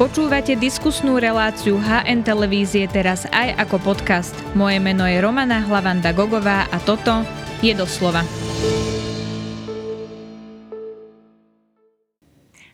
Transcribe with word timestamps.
Počúvate 0.00 0.56
diskusnú 0.56 1.20
reláciu 1.20 1.76
HN 1.76 2.24
Televízie 2.24 2.88
teraz 2.88 3.28
aj 3.36 3.52
ako 3.60 3.92
podcast. 3.92 4.32
Moje 4.56 4.80
meno 4.80 5.04
je 5.04 5.20
Romana 5.20 5.60
Hlavanda 5.60 6.16
Gogová 6.16 6.64
a 6.72 6.80
toto 6.80 7.20
je 7.60 7.76
doslova. 7.76 8.24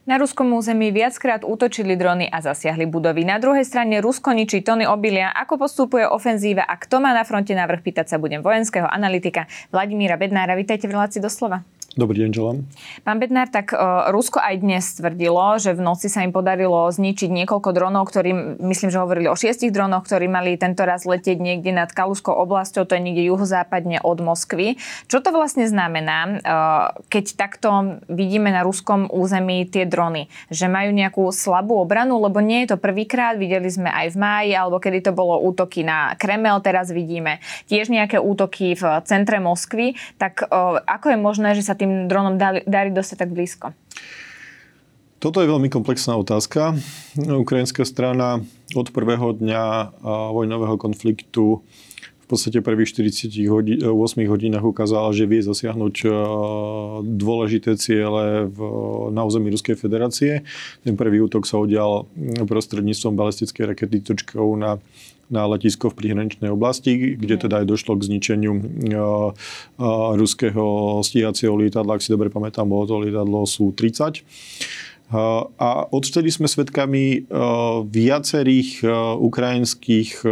Na 0.07 0.23
ruskom 0.23 0.55
území 0.55 0.95
viackrát 0.95 1.43
útočili 1.43 1.99
drony 1.99 2.31
a 2.31 2.39
zasiahli 2.39 2.87
budovy. 2.87 3.27
Na 3.27 3.43
druhej 3.43 3.67
strane 3.67 3.99
Rusko 3.99 4.31
ničí 4.31 4.63
tony 4.63 4.87
obilia. 4.87 5.35
Ako 5.35 5.59
postupuje 5.59 6.07
ofenzíva 6.07 6.63
a 6.63 6.79
kto 6.79 7.03
má 7.03 7.11
na 7.11 7.27
fronte 7.27 7.59
návrh, 7.59 7.83
pýtať 7.83 8.07
sa 8.07 8.23
budem 8.23 8.39
vojenského 8.39 8.87
analytika 8.87 9.51
Vladimíra 9.75 10.15
Bednára. 10.15 10.55
Vítajte 10.55 10.87
v 10.87 10.95
relácii 10.95 11.19
doslova. 11.19 11.67
Dobrý 11.97 12.29
deň, 12.29 12.31
želám. 12.37 12.59
Pán 13.09 13.17
Bednár, 13.25 13.49
tak 13.49 13.73
Rusko 14.13 14.37
aj 14.37 14.61
dnes 14.61 14.85
tvrdilo, 15.01 15.57
že 15.57 15.73
v 15.73 15.81
noci 15.81 16.13
sa 16.13 16.29
im 16.29 16.29
podarilo 16.29 16.93
zničiť 16.93 17.33
niekoľko 17.33 17.73
dronov, 17.73 18.13
ktorí, 18.13 18.61
myslím, 18.61 18.93
že 18.93 19.01
hovorili 19.01 19.33
o 19.33 19.41
šiestich 19.41 19.73
dronoch, 19.73 20.05
ktorí 20.05 20.29
mali 20.29 20.61
tento 20.61 20.85
raz 20.85 21.09
letieť 21.09 21.41
niekde 21.41 21.73
nad 21.73 21.89
Kaluskou 21.89 22.37
oblasťou, 22.37 22.85
to 22.85 23.01
je 23.01 23.01
niekde 23.01 23.25
juhozápadne 23.33 24.05
od 24.05 24.21
Moskvy. 24.21 24.77
Čo 25.09 25.25
to 25.25 25.33
vlastne 25.33 25.65
znamená, 25.65 26.37
keď 27.09 27.33
takto 27.33 27.97
vidíme 28.13 28.53
na 28.53 28.61
ruskom 28.61 29.09
území 29.09 29.65
tie 29.65 29.89
drony? 29.89 30.29
Že 30.53 30.69
majú 30.69 30.91
nejakú 30.93 31.25
slabú 31.33 31.81
obranu, 31.81 32.21
lebo 32.21 32.45
nie 32.45 32.69
je 32.69 32.77
to 32.77 32.83
prvýkrát, 32.83 33.41
videli 33.41 33.73
sme 33.73 33.89
aj 33.89 34.13
v 34.13 34.21
máji, 34.21 34.53
alebo 34.53 34.85
kedy 34.85 35.01
to 35.01 35.17
bolo 35.17 35.41
útoky 35.41 35.81
na 35.81 36.13
Kremel, 36.21 36.61
teraz 36.61 36.93
vidíme 36.93 37.41
tiež 37.73 37.89
nejaké 37.89 38.21
útoky 38.21 38.77
v 38.77 38.85
centre 39.09 39.41
Moskvy. 39.41 39.97
Tak 40.21 40.45
ako 40.85 41.07
je 41.09 41.17
možné, 41.17 41.57
že 41.57 41.65
sa 41.65 41.73
tým 41.73 41.86
tým 41.87 42.11
dronom 42.11 42.35
darí, 42.67 42.91
dostať 42.91 43.17
tak 43.23 43.31
blízko? 43.31 43.71
Toto 45.23 45.39
je 45.39 45.49
veľmi 45.49 45.71
komplexná 45.71 46.19
otázka. 46.19 46.75
Ukrajinská 47.17 47.87
strana 47.87 48.43
od 48.75 48.91
prvého 48.91 49.33
dňa 49.39 49.95
vojnového 50.35 50.77
konfliktu 50.77 51.63
v 52.27 52.35
podstate 52.35 52.59
prvých 52.59 52.91
48 52.91 53.39
hodí, 53.47 53.79
hodinách 54.27 54.67
ukázala, 54.67 55.15
že 55.15 55.31
vie 55.31 55.47
zasiahnuť 55.47 56.11
dôležité 57.07 57.79
ciele 57.79 58.51
v, 58.51 58.59
na 59.15 59.23
území 59.23 59.47
Ruskej 59.55 59.79
federácie. 59.79 60.43
Ten 60.83 60.99
prvý 60.99 61.23
útok 61.23 61.47
sa 61.47 61.63
udial 61.63 62.11
prostredníctvom 62.51 63.15
balistickej 63.15 63.71
rakety 63.71 64.03
točkou 64.03 64.59
na 64.59 64.83
na 65.27 65.43
letisko 65.47 65.91
v 65.91 65.99
príhraničnej 66.07 66.51
oblasti, 66.55 67.19
kde 67.19 67.35
teda 67.35 67.63
aj 67.63 67.67
došlo 67.67 67.99
k 67.99 68.07
zničeniu 68.07 68.53
uh, 68.55 68.63
uh, 68.95 70.15
ruského 70.15 70.99
stíhacieho 71.03 71.55
lietadla, 71.59 71.99
ak 71.99 72.05
si 72.05 72.15
dobre 72.15 72.31
pamätám, 72.31 72.67
bolo 72.67 72.87
to 72.87 73.03
lietadlo 73.03 73.43
Sú-30. 73.43 74.23
A 75.07 75.87
odtedy 75.95 76.35
sme 76.35 76.51
svedkami 76.51 77.31
viacerých 77.87 78.83
ukrajinských 79.23 80.27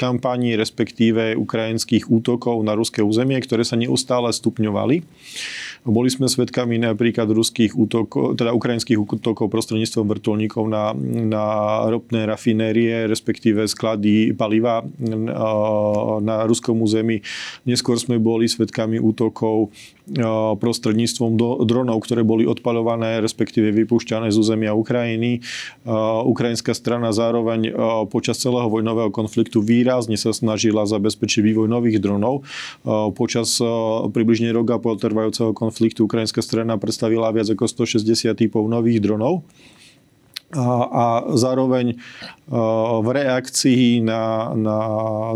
kampaní, 0.00 0.56
respektíve 0.56 1.36
ukrajinských 1.36 2.08
útokov 2.08 2.56
na 2.64 2.72
ruské 2.72 3.04
územie, 3.04 3.36
ktoré 3.44 3.68
sa 3.68 3.76
neustále 3.76 4.32
stupňovali. 4.32 5.04
Boli 5.84 6.08
sme 6.08 6.24
svedkami 6.24 6.80
napríklad 6.80 7.28
ruských 7.28 7.76
útokov, 7.76 8.40
teda 8.40 8.56
ukrajinských 8.56 8.96
útokov 8.96 9.52
prostredníctvom 9.52 10.08
vrtulníkov 10.08 10.64
na, 10.68 10.96
na 11.28 11.44
ropné 11.92 12.24
rafinérie, 12.24 13.04
respektíve 13.04 13.68
sklady 13.68 14.32
paliva 14.32 14.88
na 16.24 16.48
ruskom 16.48 16.80
území. 16.80 17.20
Neskôr 17.68 18.00
sme 18.00 18.16
boli 18.16 18.48
svedkami 18.48 18.96
útokov 18.96 19.68
prostredníctvom 20.58 21.36
dronov, 21.68 22.00
ktoré 22.04 22.24
boli 22.24 22.48
odpaľované, 22.48 23.20
respektíve 23.20 23.70
vypúšťané 23.72 24.32
z 24.32 24.36
územia 24.40 24.72
Ukrajiny. 24.72 25.44
Ukrajinská 26.24 26.72
strana 26.72 27.12
zároveň 27.12 27.72
počas 28.08 28.40
celého 28.40 28.72
vojnového 28.72 29.12
konfliktu 29.12 29.60
výrazne 29.60 30.16
sa 30.16 30.32
snažila 30.32 30.88
zabezpečiť 30.88 31.44
vývoj 31.44 31.68
nových 31.68 32.00
dronov. 32.00 32.48
Počas 33.14 33.60
približne 34.10 34.48
roka 34.56 34.80
pol 34.80 34.96
trvajúceho 34.96 35.52
konfliktu 35.52 36.08
ukrajinská 36.08 36.40
strana 36.40 36.80
predstavila 36.80 37.28
viac 37.30 37.52
ako 37.52 37.68
160 37.68 38.32
typov 38.32 38.64
nových 38.64 39.04
dronov 39.04 39.44
a, 40.56 41.28
zároveň 41.36 42.00
v 43.04 43.08
reakcii 43.12 44.00
na, 44.00 44.56
na 44.56 44.78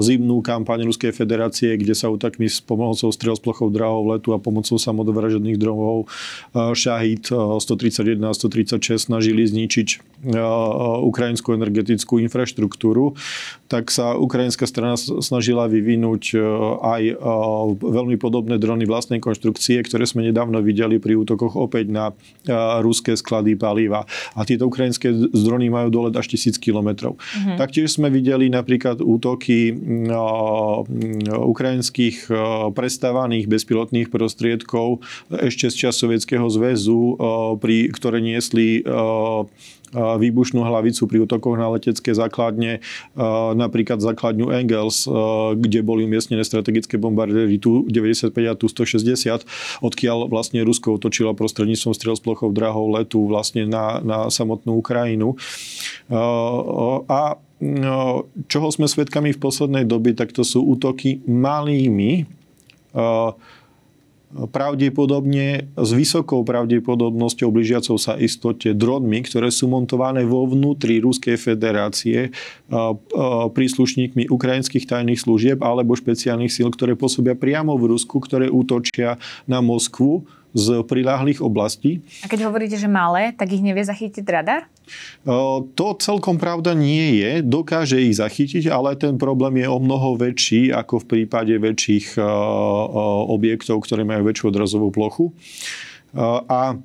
zimnú 0.00 0.40
kampaň 0.40 0.88
Ruskej 0.88 1.12
federácie, 1.12 1.76
kde 1.76 1.92
sa 1.92 2.08
útakmi 2.08 2.48
s 2.48 2.64
pomocou 2.64 3.12
strel 3.12 3.36
z 3.36 3.42
plochou 3.44 3.68
drahov 3.68 4.16
letu 4.16 4.32
a 4.32 4.40
pomocou 4.40 4.80
samodovražedných 4.80 5.60
dronov 5.60 6.08
Shahid 6.56 7.28
131 7.28 8.16
a 8.16 8.32
136 8.32 9.12
snažili 9.12 9.44
zničiť 9.44 9.88
ukrajinskú 11.04 11.52
energetickú 11.52 12.16
infraštruktúru, 12.24 13.12
tak 13.68 13.92
sa 13.92 14.16
ukrajinská 14.16 14.64
strana 14.64 14.96
snažila 14.96 15.68
vyvinúť 15.68 16.38
aj 16.80 17.02
veľmi 17.76 18.16
podobné 18.16 18.56
drony 18.56 18.88
vlastnej 18.88 19.20
konštrukcie, 19.20 19.84
ktoré 19.84 20.08
sme 20.08 20.24
nedávno 20.24 20.64
videli 20.64 20.96
pri 20.96 21.20
útokoch 21.20 21.60
opäť 21.60 21.92
na 21.92 22.16
ruské 22.80 23.20
sklady 23.20 23.58
paliva. 23.58 24.08
A 24.32 24.48
tieto 24.48 24.70
ukrajinské 24.70 25.01
drony 25.32 25.66
majú 25.72 25.88
dolet 25.90 26.14
až 26.14 26.30
1000 26.38 26.62
km 26.62 26.92
kilometrov. 26.92 27.14
Uh-huh. 27.16 27.56
Taktiež 27.56 27.94
sme 27.94 28.10
videli 28.10 28.50
napríklad 28.50 28.98
útoky 29.00 29.72
uh, 29.72 30.82
ukrajinských 31.30 32.28
uh, 32.28 32.36
prestávaných 32.74 33.46
bezpilotných 33.46 34.08
prostriedkov 34.10 35.00
ešte 35.30 35.70
z 35.70 35.74
čas 35.88 35.94
Sovietskeho 35.96 36.46
zväzu, 36.50 37.16
uh, 37.16 37.54
pri, 37.56 37.88
ktoré 37.94 38.18
niesli 38.18 38.84
výbušnú 39.92 40.64
hlavicu 40.64 41.04
pri 41.04 41.18
útokoch 41.28 41.56
na 41.60 41.68
letecké 41.72 42.16
základne, 42.16 42.80
napríklad 43.54 44.00
základňu 44.00 44.48
Engels, 44.52 45.04
kde 45.56 45.84
boli 45.84 46.08
umiestnené 46.08 46.42
strategické 46.42 46.96
bombardéry 46.96 47.60
Tu-95 47.60 48.32
a 48.48 48.54
Tu-160, 48.56 49.44
odkiaľ 49.84 50.32
vlastne 50.32 50.64
Rusko 50.64 50.96
otočilo 50.96 51.36
prostredníctvom 51.36 51.92
strel 51.92 52.14
z 52.16 52.22
plochov 52.24 52.56
drahov 52.56 52.88
letu 52.96 53.28
vlastne 53.28 53.68
na, 53.68 54.00
na 54.00 54.18
samotnú 54.32 54.80
Ukrajinu. 54.80 55.36
A 57.06 57.20
čoho 58.48 58.68
sme 58.74 58.90
svedkami 58.90 59.30
v 59.36 59.42
poslednej 59.42 59.84
dobe, 59.86 60.16
tak 60.16 60.34
to 60.34 60.42
sú 60.42 60.66
útoky 60.66 61.22
malými 61.28 62.26
pravdepodobne 64.32 65.72
s 65.76 65.90
vysokou 65.92 66.40
pravdepodobnosťou 66.42 67.52
blížiacou 67.52 68.00
sa 68.00 68.16
istote 68.16 68.72
dronmi, 68.72 69.20
ktoré 69.24 69.52
sú 69.52 69.68
montované 69.68 70.24
vo 70.24 70.48
vnútri 70.48 71.04
Ruskej 71.04 71.36
federácie 71.36 72.32
príslušníkmi 73.52 74.32
ukrajinských 74.32 74.88
tajných 74.88 75.20
služieb 75.20 75.58
alebo 75.60 75.92
špeciálnych 75.92 76.52
síl, 76.52 76.72
ktoré 76.72 76.96
pôsobia 76.96 77.36
priamo 77.36 77.76
v 77.76 77.92
Rusku, 77.92 78.18
ktoré 78.24 78.48
útočia 78.48 79.20
na 79.44 79.60
Moskvu 79.60 80.24
z 80.52 80.84
priláhlých 80.84 81.40
oblastí. 81.40 82.04
A 82.20 82.28
keď 82.28 82.52
hovoríte, 82.52 82.76
že 82.76 82.84
malé, 82.84 83.32
tak 83.32 83.56
ich 83.56 83.64
nevie 83.64 83.80
zachytiť 83.80 84.24
radar? 84.28 84.68
To 85.76 85.86
celkom 85.96 86.36
pravda 86.36 86.76
nie 86.76 87.24
je. 87.24 87.40
Dokáže 87.40 87.96
ich 88.04 88.20
zachytiť, 88.20 88.68
ale 88.68 88.92
ten 89.00 89.16
problém 89.16 89.64
je 89.64 89.68
o 89.72 89.80
mnoho 89.80 90.20
väčší 90.20 90.68
ako 90.68 91.00
v 91.02 91.08
prípade 91.08 91.56
väčších 91.56 92.20
objektov, 93.32 93.80
ktoré 93.88 94.04
majú 94.04 94.28
väčšiu 94.28 94.52
odrazovú 94.52 94.92
plochu. 94.92 95.32
A 96.48 96.76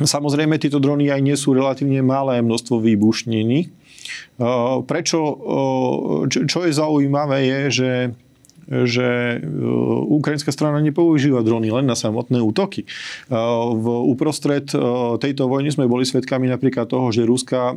samozrejme 0.00 0.56
tieto 0.56 0.80
drony 0.80 1.12
aj 1.12 1.20
nie 1.20 1.36
sú 1.36 1.52
relatívne 1.52 2.00
malé 2.00 2.40
množstvo 2.40 2.80
výbušniny. 2.80 3.68
Prečo, 4.88 5.18
čo 6.32 6.58
je 6.64 6.72
zaujímavé 6.72 7.38
je, 7.44 7.60
že 7.70 7.90
že 8.68 9.06
e, 9.06 9.46
ukrajinská 10.08 10.52
strana 10.52 10.80
nepoužíva 10.80 11.44
drony 11.44 11.68
len 11.68 11.84
na 11.84 11.96
samotné 11.96 12.40
útoky. 12.40 12.84
E, 12.84 12.88
v 13.74 13.86
uprostred 14.08 14.72
e, 14.72 14.78
tejto 15.20 15.46
vojny 15.46 15.70
sme 15.72 15.90
boli 15.90 16.08
svedkami 16.08 16.48
napríklad 16.48 16.88
toho, 16.88 17.12
že 17.12 17.28
Ruska, 17.28 17.76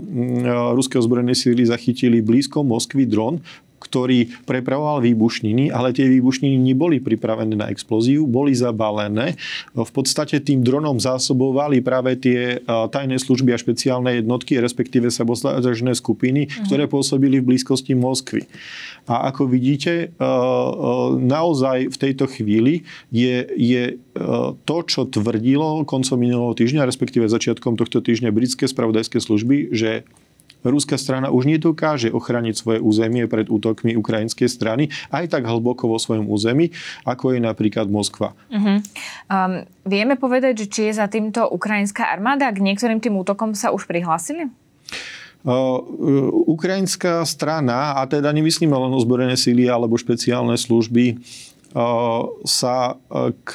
ruské 0.75 0.99
ozbrojené 0.99 1.35
síly 1.35 1.63
zachytili 1.67 2.23
blízko 2.23 2.63
Moskvy 2.63 3.07
dron, 3.07 3.43
ktorý 3.87 4.27
prepravoval 4.43 4.99
výbušniny, 4.99 5.71
ale 5.71 5.95
tie 5.95 6.11
výbušniny 6.11 6.59
neboli 6.59 6.99
pripravené 6.99 7.55
na 7.55 7.71
explóziu, 7.71 8.27
boli 8.27 8.51
zabalené. 8.51 9.39
V 9.71 9.91
podstate 9.95 10.43
tým 10.43 10.59
dronom 10.59 10.99
zásobovali 10.99 11.79
práve 11.79 12.19
tie 12.19 12.59
tajné 12.67 13.15
služby 13.15 13.55
a 13.55 13.61
špeciálne 13.61 14.19
jednotky, 14.19 14.59
respektíve 14.59 15.07
sabotážne 15.07 15.95
skupiny, 15.95 16.51
uh-huh. 16.51 16.67
ktoré 16.67 16.91
pôsobili 16.91 17.39
v 17.39 17.55
blízkosti 17.55 17.95
Moskvy. 17.95 18.43
A 19.07 19.31
ako 19.31 19.47
vidíte, 19.47 20.11
naozaj 21.15 21.87
v 21.87 21.97
tejto 21.97 22.27
chvíli 22.27 22.83
je, 23.07 23.47
je 23.55 23.95
to, 24.67 24.77
čo 24.83 25.07
tvrdilo 25.07 25.87
koncom 25.87 26.19
minulého 26.19 26.51
týždňa, 26.51 26.83
respektíve 26.83 27.31
začiatkom 27.31 27.79
tohto 27.79 28.03
týždňa 28.03 28.35
britské 28.35 28.67
spravodajské 28.67 29.23
služby, 29.23 29.71
že 29.71 30.03
ruská 30.65 30.97
strana 30.97 31.29
už 31.29 31.45
nedokáže 31.45 32.09
ochrániť 32.09 32.55
svoje 32.57 32.79
územie 32.81 33.29
pred 33.29 33.51
útokmi 33.51 33.93
ukrajinskej 33.93 34.49
strany 34.49 34.89
aj 35.13 35.33
tak 35.33 35.45
hlboko 35.45 35.91
vo 35.91 35.97
svojom 36.01 36.25
území, 36.31 36.73
ako 37.05 37.35
je 37.35 37.39
napríklad 37.43 37.91
Moskva. 37.91 38.33
Uh-huh. 38.49 38.81
Um, 39.29 39.67
vieme 39.85 40.17
povedať, 40.17 40.65
že 40.65 40.69
či 40.71 40.81
je 40.89 40.97
za 40.97 41.07
týmto 41.11 41.45
ukrajinská 41.45 42.09
armáda? 42.09 42.49
K 42.51 42.63
niektorým 42.63 43.03
tým 43.03 43.15
útokom 43.19 43.53
sa 43.53 43.69
už 43.75 43.85
prihlásili? 43.85 44.49
Ukrajinská 46.47 47.23
strana, 47.23 47.95
a 47.95 48.03
teda 48.03 48.35
nemyslíme 48.35 48.73
len 48.73 48.91
ozbrojené 48.91 49.39
síly 49.39 49.71
alebo 49.71 49.95
špeciálne 49.95 50.59
služby, 50.59 51.23
sa 52.43 52.99
k 53.47 53.49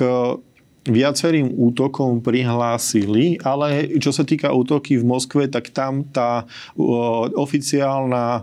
viacerým 0.83 1.55
útokom 1.55 2.19
prihlásili, 2.19 3.39
ale 3.47 3.87
čo 4.03 4.11
sa 4.11 4.27
týka 4.27 4.51
útoky 4.51 4.99
v 4.99 5.07
Moskve, 5.07 5.47
tak 5.47 5.71
tam 5.71 6.03
tá 6.11 6.43
oficiálna 7.39 8.43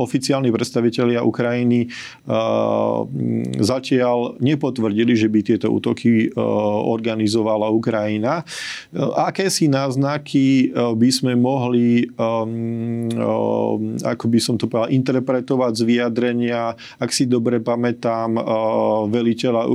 oficiálni 0.00 0.54
predstavitelia 0.54 1.26
Ukrajiny 1.26 1.90
zatiaľ 3.58 4.38
nepotvrdili, 4.38 5.18
že 5.18 5.26
by 5.26 5.40
tieto 5.42 5.72
útoky 5.72 6.30
organizovala 6.86 7.70
Ukrajina. 7.74 8.46
Aké 9.18 9.50
si 9.50 9.66
náznaky 9.66 10.70
by 10.74 11.10
sme 11.10 11.34
mohli, 11.34 12.06
ako 14.04 14.24
by 14.30 14.38
som 14.38 14.54
to 14.60 14.70
povedal, 14.70 14.92
interpretovať 14.92 15.72
z 15.74 15.82
vyjadrenia, 15.82 16.78
ak 17.02 17.10
si 17.10 17.26
dobre 17.26 17.58
pamätám, 17.58 18.38
veliteľa 19.10 19.66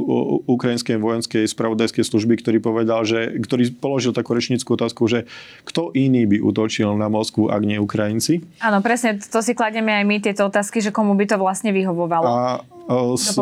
Ukrajinskej 0.48 0.98
vojenskej 1.00 1.44
spravodajskej 1.50 2.06
služby, 2.06 2.40
ktorý 2.40 2.58
povedal, 2.64 3.04
že, 3.04 3.36
ktorý 3.44 3.76
položil 3.76 4.16
takú 4.16 4.32
rečnickú 4.36 4.80
otázku, 4.80 5.08
že 5.10 5.28
kto 5.68 5.92
iný 5.96 6.24
by 6.30 6.38
útočil 6.40 6.94
na 6.96 7.12
Moskvu, 7.12 7.52
ak 7.52 7.62
nie 7.66 7.80
Ukrajinci? 7.82 8.46
Áno, 8.64 8.80
presne, 8.80 9.20
to 9.20 9.40
si 9.42 9.58
kladieme 9.66 9.98
aj 9.98 10.06
my 10.06 10.16
tieto 10.22 10.46
otázky, 10.46 10.78
že 10.78 10.94
komu 10.94 11.18
by 11.18 11.26
to 11.26 11.42
vlastne 11.42 11.74
vyhovovalo. 11.74 12.30
A 12.30 12.62
s, 13.18 13.34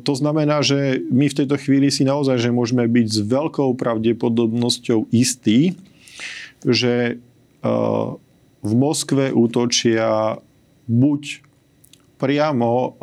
to 0.00 0.12
znamená, 0.16 0.64
že 0.64 1.04
my 1.12 1.28
v 1.28 1.36
tejto 1.44 1.60
chvíli 1.60 1.92
si 1.92 2.00
naozaj 2.00 2.40
že 2.40 2.48
môžeme 2.48 2.88
byť 2.88 3.06
s 3.12 3.20
veľkou 3.20 3.76
pravdepodobnosťou 3.76 5.12
istí, 5.12 5.76
že 6.64 7.20
v 8.64 8.72
Moskve 8.72 9.36
útočia 9.36 10.40
buď 10.88 11.44
priamo 12.16 12.96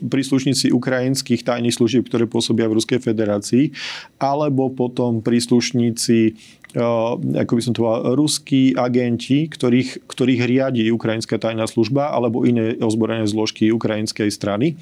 príslušníci 0.00 0.72
ukrajinských 0.72 1.44
tajných 1.44 1.76
služieb, 1.76 2.08
ktoré 2.08 2.24
pôsobia 2.24 2.72
v 2.72 2.80
Ruskej 2.80 3.04
federácii, 3.04 3.76
alebo 4.16 4.72
potom 4.72 5.20
príslušníci 5.20 6.40
ako 6.74 7.52
by 7.54 7.62
som 7.62 7.72
to 7.72 7.86
povedal, 7.86 8.18
ruskí 8.18 8.74
agenti, 8.74 9.46
ktorých, 9.46 10.10
ktorých 10.10 10.42
riadi 10.42 10.90
ukrajinská 10.90 11.38
tajná 11.38 11.70
služba 11.70 12.10
alebo 12.10 12.42
iné 12.42 12.74
ozbrojené 12.82 13.30
zložky 13.30 13.70
ukrajinskej 13.70 14.28
strany. 14.34 14.74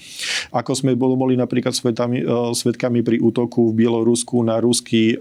Ako 0.56 0.72
sme 0.72 0.96
boli 0.96 1.36
napríklad 1.36 1.76
svetami, 1.76 2.24
svetkami 2.56 3.04
pri 3.04 3.20
útoku 3.20 3.70
v 3.70 3.84
Bielorusku 3.84 4.40
na 4.40 4.56
ruský, 4.58 5.20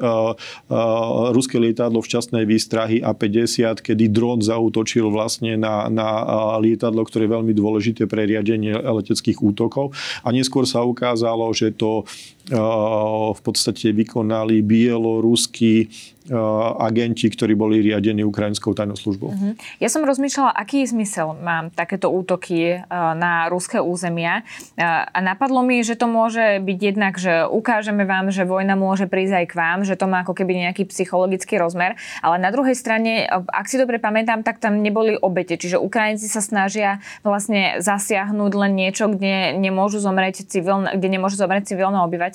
ruské 1.36 1.60
lietadlo 1.60 2.00
včasnej 2.00 2.48
výstrahy 2.48 3.04
A-50, 3.04 3.84
kedy 3.84 4.08
dron 4.08 4.40
zautočil 4.40 5.12
vlastne 5.12 5.60
na, 5.60 5.92
na 5.92 6.08
lietadlo, 6.64 7.04
ktoré 7.04 7.28
je 7.28 7.36
veľmi 7.36 7.54
dôležité 7.54 8.08
pre 8.08 8.24
riadenie 8.24 8.74
leteckých 8.80 9.44
útokov. 9.44 9.92
A 10.24 10.32
neskôr 10.32 10.64
sa 10.64 10.88
ukázalo, 10.88 11.52
že 11.52 11.76
to 11.76 12.08
v 12.50 13.42
podstate 13.44 13.94
vykonali 13.94 14.66
bieloruskí 14.66 15.90
agenti, 16.78 17.28
ktorí 17.34 17.58
boli 17.58 17.82
riadení 17.82 18.22
ukrajinskou 18.22 18.78
tajnou 18.78 18.94
službou. 18.94 19.34
Uh-huh. 19.34 19.54
Ja 19.82 19.90
som 19.90 20.06
rozmýšľala, 20.06 20.54
aký 20.54 20.86
zmysel 20.86 21.34
mám 21.42 21.74
takéto 21.74 22.14
útoky 22.14 22.78
na 22.94 23.50
ruské 23.50 23.82
územia. 23.82 24.46
A 24.78 25.18
napadlo 25.18 25.66
mi, 25.66 25.82
že 25.82 25.98
to 25.98 26.06
môže 26.06 26.62
byť 26.62 26.80
jednak, 26.80 27.18
že 27.18 27.50
ukážeme 27.50 28.06
vám, 28.06 28.30
že 28.30 28.46
vojna 28.46 28.78
môže 28.78 29.10
prísť 29.10 29.34
aj 29.44 29.46
k 29.50 29.58
vám, 29.58 29.80
že 29.82 29.98
to 29.98 30.06
má 30.06 30.22
ako 30.22 30.38
keby 30.38 30.70
nejaký 30.70 30.86
psychologický 30.94 31.58
rozmer. 31.58 31.98
Ale 32.22 32.38
na 32.38 32.54
druhej 32.54 32.78
strane, 32.78 33.26
ak 33.28 33.66
si 33.66 33.82
dobre 33.82 33.98
pamätám, 33.98 34.46
tak 34.46 34.62
tam 34.62 34.80
neboli 34.80 35.18
obete. 35.18 35.58
Čiže 35.58 35.82
Ukrajinci 35.82 36.30
sa 36.30 36.40
snažia 36.40 37.02
vlastne 37.26 37.82
zasiahnuť 37.82 38.52
len 38.56 38.72
niečo, 38.78 39.10
kde 39.10 39.58
nemôžu 39.58 39.98
zomrieť 39.98 40.48
civilné, 40.48 40.96
kde 40.96 41.08
nemôžu 41.12 41.36
zomrieť 41.42 41.76
civilné 41.76 41.98
obyvateľstvo, 42.08 42.31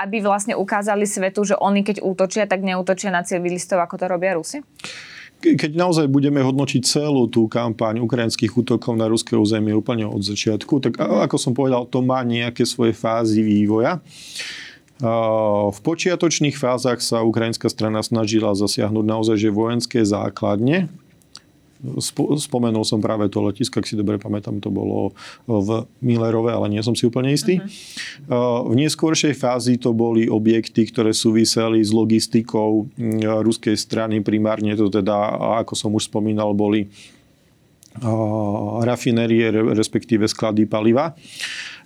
aby 0.00 0.24
vlastne 0.24 0.56
ukázali 0.56 1.04
svetu, 1.04 1.44
že 1.44 1.54
oni 1.58 1.84
keď 1.84 2.00
útočia, 2.00 2.48
tak 2.48 2.64
neútočia 2.64 3.12
na 3.12 3.22
civilistov, 3.22 3.78
ako 3.84 3.94
to 4.00 4.06
robia 4.08 4.34
Rusi? 4.34 4.64
keď 5.38 5.78
naozaj 5.78 6.10
budeme 6.10 6.42
hodnotiť 6.42 6.82
celú 6.82 7.30
tú 7.30 7.46
kampaň 7.46 8.02
ukrajinských 8.02 8.50
útokov 8.58 8.98
na 8.98 9.06
ruské 9.06 9.38
územie 9.38 9.70
úplne 9.70 10.02
od 10.02 10.18
začiatku, 10.18 10.82
tak 10.82 10.98
ako 10.98 11.38
som 11.38 11.54
povedal, 11.54 11.86
to 11.86 12.02
má 12.02 12.26
nejaké 12.26 12.66
svoje 12.66 12.90
fázy 12.90 13.46
vývoja. 13.46 14.02
V 15.70 15.78
počiatočných 15.78 16.58
fázach 16.58 16.98
sa 16.98 17.22
ukrajinská 17.22 17.70
strana 17.70 18.02
snažila 18.02 18.58
zasiahnuť 18.58 19.04
naozaj 19.06 19.36
že 19.38 19.54
vojenské 19.54 20.02
základne, 20.02 20.90
Spomenul 22.42 22.82
som 22.82 22.98
práve 22.98 23.30
to 23.30 23.38
letisko, 23.38 23.78
ak 23.78 23.86
si 23.86 23.94
dobre 23.94 24.18
pamätám, 24.18 24.58
to 24.58 24.66
bolo 24.66 25.14
v 25.46 25.86
Millerove, 26.02 26.50
ale 26.50 26.66
nie 26.74 26.82
som 26.82 26.98
si 26.98 27.06
úplne 27.06 27.30
istý. 27.30 27.62
Uh-huh. 27.62 28.66
V 28.66 28.74
neskôršej 28.74 29.38
fázi 29.38 29.78
to 29.78 29.94
boli 29.94 30.26
objekty, 30.26 30.90
ktoré 30.90 31.14
súviseli 31.14 31.78
s 31.78 31.94
logistikou 31.94 32.90
ruskej 33.46 33.78
strany. 33.78 34.18
Primárne 34.26 34.74
to 34.74 34.90
teda, 34.90 35.38
ako 35.62 35.78
som 35.78 35.94
už 35.94 36.10
spomínal, 36.10 36.50
boli 36.50 36.90
rafinérie, 38.86 39.50
respektíve 39.74 40.30
sklady 40.30 40.70
paliva. 40.70 41.18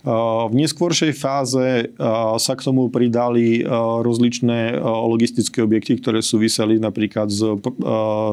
V 0.02 0.54
neskôršej 0.58 1.14
fáze 1.14 1.94
sa 2.42 2.52
k 2.58 2.64
tomu 2.66 2.90
pridali 2.90 3.62
rozličné 4.02 4.82
logistické 4.82 5.62
objekty, 5.62 6.02
ktoré 6.02 6.18
súviseli 6.18 6.82
napríklad 6.82 7.30
s 7.30 7.38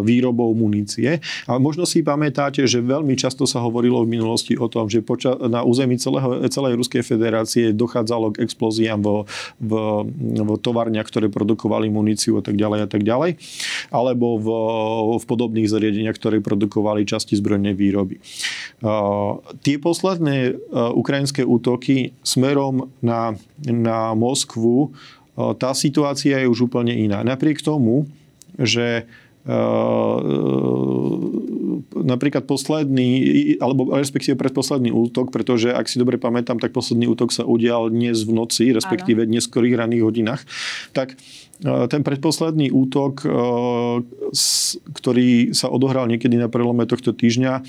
výrobou 0.01 0.50
munície. 0.57 1.21
A 1.45 1.62
možno 1.62 1.86
si 1.86 2.01
pamätáte, 2.01 2.66
že 2.66 2.81
veľmi 2.81 3.13
často 3.13 3.45
sa 3.45 3.62
hovorilo 3.62 4.01
v 4.01 4.18
minulosti 4.18 4.57
o 4.57 4.66
tom, 4.66 4.89
že 4.89 5.06
na 5.45 5.62
území 5.62 6.01
celého, 6.01 6.42
celej 6.50 6.74
Ruskej 6.74 7.06
federácie 7.06 7.69
dochádzalo 7.69 8.33
k 8.33 8.42
explóziám 8.50 9.06
vo, 9.06 9.30
v, 9.62 9.72
v 10.10 10.50
továrniach, 10.65 11.06
ktoré 11.06 11.30
produkovali 11.30 11.86
muníciu 11.94 12.42
a 12.42 12.44
tak 12.45 12.57
ďalej 12.57 12.80
a 12.81 12.88
tak 12.89 13.06
ďalej. 13.06 13.38
Alebo 13.94 14.42
v, 14.42 14.48
v 15.22 15.24
podobných 15.30 15.69
zariadeniach, 15.69 16.18
ktoré 16.18 16.42
produkovali 16.42 17.06
časti 17.06 17.38
zbrojnej 17.38 17.77
výroby. 17.77 18.18
Tie 19.62 19.77
posledné 19.77 20.57
ukrajinské 20.98 21.45
útoky 21.45 21.59
smerom 22.24 22.90
na, 23.04 23.36
na 23.64 24.16
Moskvu, 24.16 24.92
tá 25.36 25.72
situácia 25.72 26.40
je 26.40 26.52
už 26.52 26.68
úplne 26.68 26.92
iná. 26.92 27.24
Napriek 27.24 27.64
tomu, 27.64 28.08
že 28.60 29.08
napríklad 31.96 32.44
posledný, 32.44 33.10
alebo 33.63 33.96
respektíve 33.96 34.36
predposledný 34.36 34.92
útok, 34.92 35.32
pretože 35.32 35.72
ak 35.72 35.88
si 35.88 35.96
dobre 35.98 36.20
pamätám, 36.20 36.60
tak 36.60 36.75
posledný 36.75 37.08
útok 37.08 37.32
sa 37.32 37.48
udial 37.48 37.88
dnes 37.88 38.28
v 38.28 38.36
noci, 38.36 38.75
respektíve 38.75 39.24
dnes 39.25 39.48
v 39.48 39.50
skorých 39.50 39.80
raných 39.80 40.04
hodinách, 40.04 40.44
tak 40.92 41.16
ten 41.63 42.01
predposledný 42.04 42.72
útok, 42.72 43.24
ktorý 44.92 45.56
sa 45.56 45.72
odohral 45.72 46.08
niekedy 46.12 46.36
na 46.36 46.51
prelome 46.51 46.84
tohto 46.84 47.16
týždňa, 47.16 47.63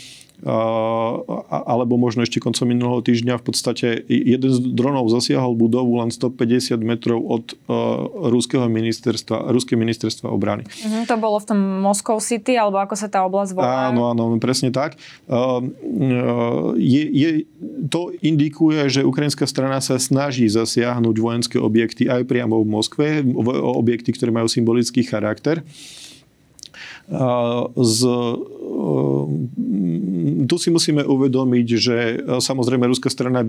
alebo 0.44 2.00
možno 2.00 2.24
ešte 2.24 2.40
koncom 2.40 2.64
minulého 2.64 3.04
týždňa 3.04 3.40
v 3.40 3.44
podstate 3.44 3.86
jeden 4.08 4.50
z 4.50 4.58
dronov 4.72 5.12
zasiahol 5.12 5.52
budovu 5.52 6.00
len 6.00 6.08
150 6.08 6.80
metrov 6.80 7.20
od 7.20 7.44
ruského 8.32 8.64
ministerstva, 8.64 9.52
ruského 9.52 9.76
ministerstva 9.76 10.32
obrany. 10.32 10.64
Uh-huh, 10.64 11.04
to 11.04 11.14
bolo 11.20 11.36
v 11.40 11.46
tom 11.52 11.60
Moscow 11.84 12.16
City, 12.18 12.56
alebo 12.56 12.80
ako 12.80 12.94
sa 12.96 13.12
tá 13.12 13.20
oblasť 13.24 13.52
volá? 13.52 13.92
Áno, 13.92 14.08
áno, 14.08 14.32
presne 14.40 14.72
tak. 14.72 14.96
Je, 16.76 17.02
je, 17.04 17.30
to 17.92 18.14
indikuje, 18.24 18.88
že 18.88 19.04
ukrajinská 19.04 19.44
strana 19.44 19.84
sa 19.84 20.00
snaží 20.00 20.48
zasiahnuť 20.48 21.16
vojenské 21.20 21.56
objekty 21.60 22.08
aj 22.08 22.24
priamo 22.24 22.64
v 22.64 22.66
Moskve, 22.68 23.06
objekty, 23.60 24.16
ktoré 24.16 24.32
majú 24.32 24.48
symbolický 24.48 25.04
charakter 25.04 25.60
z, 27.74 28.00
tu 30.46 30.56
si 30.56 30.68
musíme 30.70 31.02
uvedomiť, 31.02 31.66
že 31.74 31.96
samozrejme 32.38 32.86
ruská 32.86 33.10
strana 33.10 33.42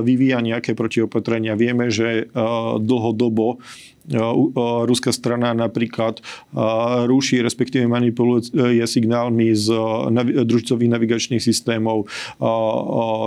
vyvíja 0.00 0.38
nejaké 0.38 0.78
protiopatrenia. 0.78 1.58
Vieme, 1.58 1.90
že 1.90 2.30
dlhodobo 2.78 3.58
ruská 4.88 5.12
strana 5.12 5.52
napríklad 5.52 6.24
ruší, 7.04 7.44
respektíve 7.44 7.84
manipuluje 7.84 8.80
signálmi 8.88 9.52
z 9.52 9.68
družicových 10.48 10.90
navigačných 10.92 11.42
systémov. 11.44 12.08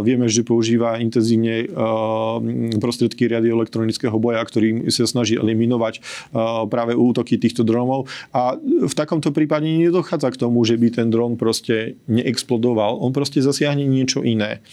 Vieme, 0.01 0.25
že 0.25 0.41
používa 0.41 0.97
intenzívne 0.97 1.69
prostriedky 2.81 3.29
radioelektronického 3.29 4.17
boja, 4.17 4.41
ktorým 4.41 4.89
sa 4.89 5.05
snaží 5.05 5.37
eliminovať 5.37 6.01
práve 6.67 6.97
útoky 6.97 7.37
týchto 7.37 7.61
dronov. 7.61 8.09
A 8.33 8.57
v 8.61 8.93
takomto 8.97 9.29
prípade 9.29 9.69
nedochádza 9.69 10.33
k 10.33 10.41
tomu, 10.41 10.65
že 10.65 10.81
by 10.81 10.87
ten 10.89 11.07
dron 11.13 11.37
proste 11.37 12.01
neexplodoval. 12.09 12.97
On 12.97 13.13
proste 13.13 13.39
zasiahne 13.39 13.85
niečo 13.85 14.25
iné. 14.25 14.65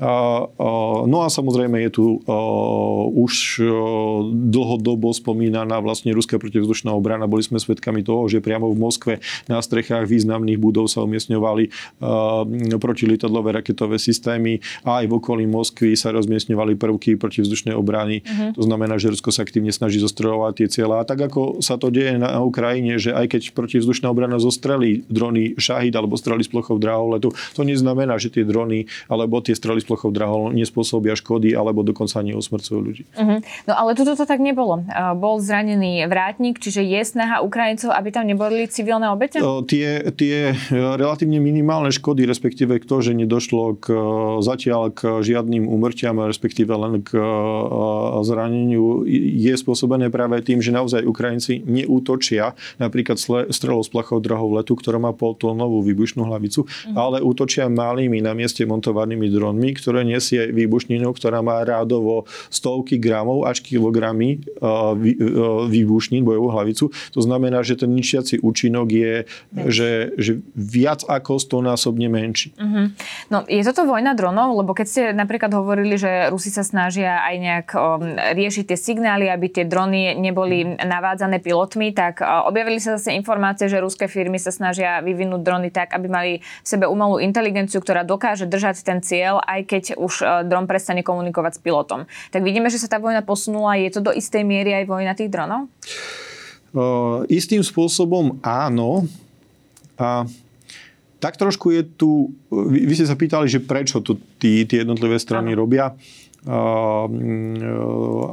No 0.00 1.18
a 1.22 1.28
samozrejme 1.30 1.84
je 1.86 1.90
tu 1.92 2.04
už 3.14 3.62
dlhodobo 4.34 5.12
spomínaný 5.14 5.33
spomínaná 5.34 5.82
vlastne 5.82 6.14
ruská 6.14 6.38
protivzdušná 6.38 6.94
obrana. 6.94 7.26
Boli 7.26 7.42
sme 7.42 7.58
svedkami 7.58 8.06
toho, 8.06 8.30
že 8.30 8.38
priamo 8.38 8.70
v 8.70 8.78
Moskve 8.78 9.12
na 9.50 9.58
strechách 9.58 10.06
významných 10.06 10.62
budov 10.62 10.86
sa 10.86 11.02
umiestňovali 11.02 11.64
uh, 11.66 12.78
protilitadlové 12.78 13.50
raketové 13.58 13.98
systémy 13.98 14.62
a 14.86 15.02
aj 15.02 15.10
v 15.10 15.12
okolí 15.18 15.44
Moskvy 15.50 15.98
sa 15.98 16.14
rozmiestňovali 16.14 16.78
prvky 16.78 17.18
protivzdušnej 17.18 17.74
obrany. 17.74 18.22
Uh-huh. 18.22 18.54
To 18.54 18.62
znamená, 18.62 18.94
že 19.02 19.10
Rusko 19.10 19.34
sa 19.34 19.42
aktívne 19.42 19.74
snaží 19.74 19.98
zostrojovať 19.98 20.62
tie 20.62 20.68
cieľa. 20.70 21.02
A 21.02 21.08
tak 21.08 21.18
ako 21.26 21.58
sa 21.58 21.74
to 21.74 21.90
deje 21.90 22.14
na 22.14 22.38
Ukrajine, 22.38 22.94
že 23.02 23.10
aj 23.10 23.34
keď 23.34 23.42
protivzdušná 23.58 24.06
obrana 24.06 24.38
zostrelí 24.38 25.02
drony 25.10 25.58
Šahid 25.58 25.98
alebo 25.98 26.14
strely 26.14 26.46
z 26.46 26.54
plochov 26.54 26.78
draholetu, 26.78 27.34
to 27.58 27.66
neznamená, 27.66 28.22
že 28.22 28.30
tie 28.30 28.46
drony 28.46 28.86
alebo 29.10 29.42
tie 29.42 29.58
strely 29.58 29.82
z 29.82 29.90
plochov 29.90 30.14
draholetu 30.14 30.54
nespôsobia 30.54 31.18
škody 31.18 31.56
alebo 31.56 31.82
dokonca 31.82 32.20
ani 32.22 32.36
osmrcujú 32.36 32.78
ľudí. 32.78 33.02
Uh-huh. 33.18 33.42
No 33.66 33.72
ale 33.74 33.98
toto 33.98 34.14
to 34.14 34.22
tak 34.28 34.38
nebolo. 34.38 34.84
Bol 35.24 35.40
zranený 35.40 36.04
vrátnik, 36.04 36.60
čiže 36.60 36.84
je 36.84 37.00
snaha 37.00 37.40
Ukrajincov, 37.40 37.96
aby 37.96 38.12
tam 38.12 38.28
neboli 38.28 38.68
civilné 38.68 39.08
obete? 39.08 39.40
Tie, 39.64 40.12
tie 40.12 40.52
relatívne 41.00 41.40
minimálne 41.40 41.88
škody, 41.88 42.28
respektíve 42.28 42.76
to, 42.84 43.00
že 43.00 43.16
nedošlo 43.16 43.80
k, 43.80 43.86
zatiaľ 44.44 44.92
k 44.92 45.24
žiadnym 45.24 45.64
úmrtiam, 45.64 46.20
respektíve 46.20 46.76
len 46.76 47.00
k 47.00 47.16
zraneniu, 48.20 49.08
je 49.08 49.54
spôsobené 49.56 50.12
práve 50.12 50.44
tým, 50.44 50.60
že 50.60 50.76
naozaj 50.76 51.08
Ukrajinci 51.08 51.64
neútočia 51.64 52.52
napríklad 52.76 53.16
strelou 53.48 53.80
z 53.80 53.88
plachou 53.88 54.20
drahou 54.20 54.52
letu, 54.60 54.76
ktorá 54.76 55.00
má 55.00 55.16
poltónovú 55.16 55.80
výbušnú 55.88 56.28
hlavicu, 56.28 56.68
mm. 56.68 57.00
ale 57.00 57.24
útočia 57.24 57.72
malými 57.72 58.20
na 58.20 58.36
mieste 58.36 58.60
montovanými 58.68 59.32
dronmi, 59.32 59.72
ktoré 59.72 60.04
nesie 60.04 60.52
výbušninu, 60.52 61.08
ktorá 61.16 61.40
má 61.40 61.64
rádovo 61.64 62.28
stovky 62.52 63.00
gramov 63.00 63.48
až 63.48 63.64
kilogramy 63.64 64.44
výbušnín, 65.68 66.24
bojovú 66.24 66.48
hlavicu. 66.50 66.90
To 66.90 67.20
znamená, 67.20 67.60
že 67.60 67.76
ten 67.76 67.92
ničiaci 67.92 68.40
účinok 68.40 68.88
je, 68.88 69.14
že, 69.68 70.16
že 70.16 70.40
viac 70.56 71.04
ako 71.04 71.36
100 71.36 71.70
násobne 71.70 72.08
menší. 72.08 72.56
Mm-hmm. 72.56 72.86
No, 73.28 73.44
je 73.44 73.62
toto 73.66 73.84
vojna 73.84 74.16
dronov? 74.16 74.56
Lebo 74.56 74.72
keď 74.72 74.86
ste 74.86 75.02
napríklad 75.12 75.52
hovorili, 75.52 76.00
že 76.00 76.30
Rusi 76.32 76.48
sa 76.48 76.64
snažia 76.64 77.20
aj 77.22 77.34
nejak 77.36 77.68
um, 77.74 78.16
riešiť 78.16 78.64
tie 78.72 78.78
signály, 78.78 79.28
aby 79.28 79.50
tie 79.50 79.64
drony 79.66 80.14
neboli 80.16 80.78
navádzané 80.78 81.42
pilotmi, 81.44 81.92
tak 81.92 82.24
uh, 82.24 82.46
objavili 82.48 82.80
sa 82.80 82.96
zase 82.96 83.12
informácie, 83.18 83.68
že 83.68 83.82
ruské 83.82 84.08
firmy 84.08 84.40
sa 84.40 84.54
snažia 84.54 85.02
vyvinúť 85.04 85.40
drony 85.42 85.68
tak, 85.68 85.92
aby 85.92 86.06
mali 86.06 86.32
v 86.40 86.66
sebe 86.66 86.88
umelú 86.88 87.18
inteligenciu, 87.20 87.82
ktorá 87.82 88.06
dokáže 88.06 88.46
držať 88.46 88.86
ten 88.86 88.98
cieľ, 89.04 89.42
aj 89.44 89.60
keď 89.66 89.84
už 89.98 90.14
uh, 90.22 90.42
dron 90.46 90.70
prestane 90.70 91.02
komunikovať 91.04 91.58
s 91.58 91.60
pilotom. 91.60 92.06
Tak 92.30 92.40
vidíme, 92.46 92.70
že 92.70 92.78
sa 92.80 92.88
tá 92.88 93.02
vojna 93.02 93.26
posunula. 93.26 93.76
Je 93.76 93.90
to 93.90 94.00
do 94.00 94.12
istej 94.14 94.46
miery 94.46 94.72
aj 94.72 94.84
vojna 94.86 94.93
tých 95.16 95.30
dronov? 95.32 95.66
Uh, 96.74 97.22
istým 97.30 97.62
spôsobom 97.62 98.38
áno. 98.42 99.06
A 99.94 100.26
tak 101.22 101.40
trošku 101.40 101.72
je 101.72 101.82
tu, 101.86 102.34
vy, 102.52 102.84
vy 102.84 102.92
ste 102.98 103.08
sa 103.08 103.16
pýtali, 103.16 103.48
že 103.48 103.64
prečo 103.64 104.04
to 104.04 104.20
tí, 104.36 104.68
tie 104.68 104.84
jednotlivé 104.84 105.16
strany 105.16 105.56
ano. 105.56 105.64
robia. 105.64 105.96
Uh, 106.44 107.08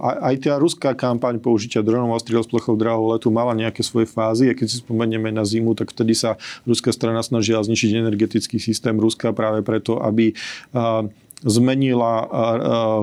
aj 0.04 0.36
tá 0.44 0.60
ruská 0.60 0.92
kampaň 0.92 1.40
použitia 1.40 1.80
dronov 1.80 2.12
a 2.12 2.20
striel 2.20 2.44
z 2.44 2.52
plochov 2.52 2.76
drahého 2.76 3.16
letu 3.16 3.32
mala 3.32 3.56
nejaké 3.56 3.88
svoje 3.88 4.12
fázy 4.12 4.52
a 4.52 4.58
keď 4.58 4.68
si 4.68 4.84
spomenieme 4.84 5.32
na 5.32 5.48
zimu, 5.48 5.72
tak 5.80 5.96
vtedy 5.96 6.12
sa 6.12 6.36
ruská 6.68 6.92
strana 6.92 7.24
snažila 7.24 7.64
zničiť 7.64 8.04
energetický 8.04 8.60
systém 8.60 9.00
Ruska 9.00 9.32
práve 9.32 9.64
preto, 9.64 9.96
aby 10.04 10.36
uh, 10.76 11.08
zmenila 11.42 12.30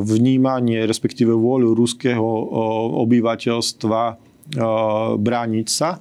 vnímanie, 0.02 0.87
respektíve 0.87 1.35
vôľu 1.35 1.75
ruského 1.75 2.26
obyvateľstva 3.02 4.02
brániť 5.18 5.68
sa. 5.68 5.99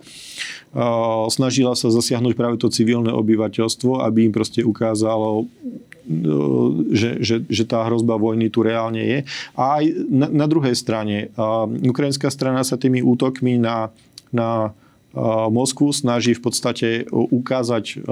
Snažila 1.28 1.74
sa 1.76 1.92
zasiahnuť 1.92 2.34
práve 2.38 2.56
to 2.62 2.72
civilné 2.72 3.12
obyvateľstvo, 3.12 4.06
aby 4.06 4.30
im 4.30 4.34
proste 4.34 4.64
ukázalo, 4.64 5.50
že, 6.96 7.20
že, 7.20 7.36
že 7.44 7.64
tá 7.68 7.84
hrozba 7.84 8.16
vojny 8.16 8.48
tu 8.48 8.64
reálne 8.64 9.04
je. 9.04 9.20
A 9.60 9.84
aj 9.84 9.84
na, 10.08 10.32
na 10.32 10.46
druhej 10.48 10.78
strane, 10.80 11.36
ukrajinská 11.84 12.32
strana 12.32 12.64
sa 12.64 12.80
tými 12.80 13.04
útokmi 13.04 13.60
na, 13.60 13.92
na 14.32 14.72
Moskvu 15.52 15.92
snaží 15.92 16.38
v 16.38 16.46
podstate 16.46 16.88
ukázať 17.12 18.06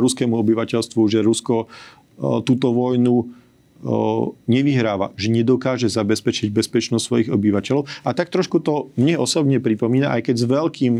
ruskému 0.00 0.40
obyvateľstvu, 0.40 1.04
že 1.06 1.20
Rusko 1.20 1.68
túto 2.42 2.72
vojnu 2.72 3.28
nevyhráva, 4.48 5.12
že 5.20 5.28
nedokáže 5.28 5.92
zabezpečiť 5.92 6.48
bezpečnosť 6.54 7.04
svojich 7.04 7.28
obyvateľov. 7.28 7.84
A 8.06 8.16
tak 8.16 8.32
trošku 8.32 8.64
to 8.64 8.88
mne 8.96 9.20
osobne 9.20 9.60
pripomína, 9.60 10.10
aj 10.16 10.32
keď 10.32 10.36
s 10.36 10.44
veľkým, 10.48 10.94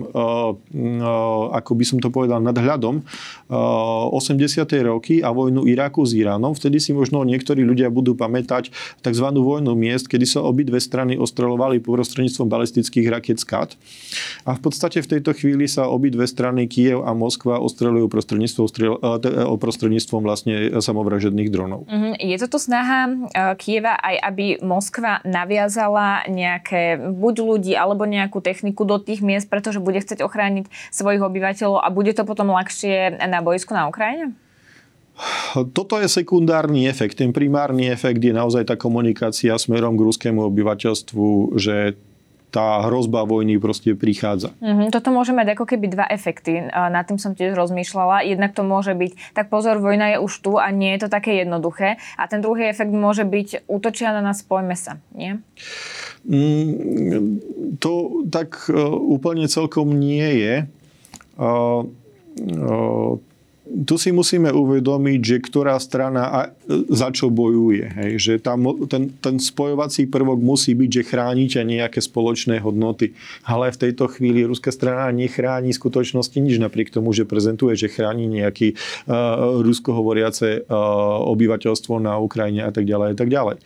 ako 1.50 1.72
by 1.72 1.84
som 1.88 1.98
to 1.98 2.12
povedal, 2.12 2.38
nadhľadom 2.42 3.02
80. 3.48 4.66
roky 4.86 5.24
a 5.24 5.32
vojnu 5.32 5.64
Iraku 5.66 6.04
s 6.04 6.12
Iránom. 6.14 6.52
Vtedy 6.52 6.78
si 6.82 6.92
možno 6.92 7.24
niektorí 7.24 7.64
ľudia 7.64 7.88
budú 7.88 8.12
pamätať 8.12 8.70
tzv. 9.00 9.26
vojnu 9.34 9.72
miest, 9.72 10.06
kedy 10.06 10.26
sa 10.28 10.44
obidve 10.44 10.78
strany 10.78 11.16
ostrelovali 11.18 11.80
prostredníctvom 11.82 12.46
balistických 12.46 13.06
raket 13.08 13.38
SCAT. 13.40 13.74
A 14.46 14.54
v 14.54 14.60
podstate 14.60 15.02
v 15.02 15.18
tejto 15.18 15.34
chvíli 15.34 15.66
sa 15.66 15.88
obidve 15.88 16.26
strany 16.26 16.68
Kiev 16.70 17.02
a 17.02 17.14
Moskva 17.14 17.58
ostrelujú 17.58 18.06
prostredníctvom, 18.12 18.66
prostredníctvom 19.58 20.20
vlastne 20.22 20.54
samovražedných 20.78 21.50
dronov. 21.50 21.86
Mm-hmm. 21.86 22.14
Je 22.22 22.36
toto 22.42 22.58
snaha 22.66 23.06
e, 23.06 23.12
Kieva 23.54 23.94
aj, 23.94 24.16
aby 24.26 24.44
Moskva 24.66 25.22
naviazala 25.22 26.26
nejaké 26.26 26.98
buď 26.98 27.34
ľudí 27.38 27.72
alebo 27.78 28.02
nejakú 28.02 28.42
techniku 28.42 28.82
do 28.82 28.98
tých 28.98 29.22
miest, 29.22 29.46
pretože 29.46 29.78
bude 29.78 30.02
chcieť 30.02 30.26
ochrániť 30.26 30.66
svojich 30.90 31.22
obyvateľov 31.22 31.78
a 31.78 31.88
bude 31.94 32.10
to 32.10 32.26
potom 32.26 32.50
ľahšie 32.50 33.22
na 33.22 33.38
bojsku 33.38 33.70
na 33.70 33.86
Ukrajine? 33.86 34.34
Toto 35.72 35.96
je 35.96 36.12
sekundárny 36.12 36.84
efekt. 36.84 37.16
Ten 37.16 37.32
primárny 37.32 37.88
efekt 37.88 38.20
je 38.20 38.36
naozaj 38.36 38.68
tá 38.68 38.76
komunikácia 38.76 39.56
smerom 39.56 39.96
k 39.96 40.04
ruskému 40.04 40.44
obyvateľstvu, 40.52 41.56
že 41.56 41.96
tá 42.54 42.80
hrozba 42.88 43.26
vojny 43.26 43.60
proste 43.60 43.92
prichádza. 43.92 44.54
Mm-hmm, 44.64 44.88
toto 44.88 45.12
môže 45.12 45.36
mať 45.36 45.58
ako 45.58 45.64
keby 45.68 45.92
dva 45.92 46.06
efekty. 46.08 46.64
Na 46.72 47.04
tým 47.04 47.20
som 47.20 47.36
tiež 47.36 47.52
rozmýšľala. 47.52 48.24
Jednak 48.24 48.56
to 48.56 48.64
môže 48.64 48.96
byť, 48.96 49.36
tak 49.36 49.52
pozor, 49.52 49.76
vojna 49.82 50.16
je 50.16 50.22
už 50.24 50.32
tu 50.40 50.56
a 50.56 50.72
nie 50.72 50.96
je 50.96 51.04
to 51.04 51.08
také 51.12 51.42
jednoduché. 51.44 52.00
A 52.16 52.24
ten 52.30 52.40
druhý 52.40 52.70
efekt 52.70 52.94
môže 52.94 53.28
byť, 53.28 53.68
útočia 53.68 54.16
na 54.16 54.24
nás, 54.24 54.40
spojme 54.40 54.72
sa, 54.72 54.96
nie? 55.12 55.36
Mm, 56.24 57.76
to 57.76 58.24
tak 58.32 58.70
uh, 58.72 58.94
úplne 58.94 59.46
celkom 59.46 59.92
nie 59.92 60.24
je. 60.40 60.54
Uh, 61.36 61.84
uh, 62.56 63.20
tu 63.66 63.98
si 63.98 64.14
musíme 64.14 64.54
uvedomiť, 64.54 65.20
že 65.20 65.36
ktorá 65.42 65.74
strana 65.82 66.54
za 66.70 67.10
čo 67.10 67.34
bojuje. 67.34 67.84
Hej. 67.98 68.12
Že 68.22 68.32
tam, 68.38 68.58
ten, 68.86 69.10
ten 69.18 69.42
spojovací 69.42 70.06
prvok 70.06 70.38
musí 70.38 70.78
byť, 70.78 70.90
že 70.90 71.02
chránite 71.02 71.60
nejaké 71.66 71.98
spoločné 71.98 72.62
hodnoty. 72.62 73.18
Ale 73.42 73.74
v 73.74 73.80
tejto 73.88 74.06
chvíli 74.06 74.46
ruská 74.46 74.70
strana 74.70 75.10
nechráni 75.10 75.74
skutočnosti 75.74 76.38
nič, 76.38 76.62
napriek 76.62 76.94
tomu, 76.94 77.10
že 77.10 77.26
prezentuje, 77.26 77.74
že 77.74 77.90
chráni 77.90 78.30
nejaký 78.30 78.74
uh, 78.74 79.58
ruskohovoriace 79.66 80.62
uh, 80.62 80.74
obyvateľstvo 81.26 81.98
na 81.98 82.22
Ukrajine 82.22 82.62
a 82.62 82.70
tak 82.70 82.86
ďalej 82.86 83.08
a 83.12 83.16
tak 83.18 83.28
ďalej 83.28 83.58